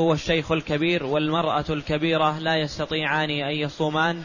هو 0.00 0.12
الشيخ 0.12 0.52
الكبير 0.52 1.04
والمرأة 1.04 1.64
الكبيرة 1.70 2.38
لا 2.38 2.56
يستطيعان 2.56 3.30
أن 3.30 3.54
يصومان 3.54 4.22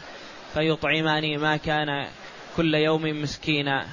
فيطعمان 0.54 1.38
ما 1.38 1.56
كان 1.56 2.08
كل 2.56 2.74
يوم 2.74 3.22
مسكينا. 3.22 3.86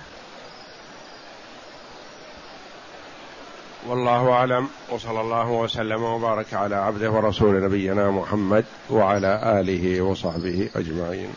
والله 3.87 4.31
أعلم 4.31 4.69
وصلى 4.89 5.21
الله 5.21 5.49
وسلم 5.49 6.03
وبارك 6.03 6.53
على 6.53 6.75
عبده 6.75 7.11
ورسول 7.11 7.63
نبينا 7.63 8.11
محمد 8.11 8.65
وعلى 8.89 9.59
آله 9.59 10.01
وصحبه 10.01 10.69
أجمعين. 10.75 11.33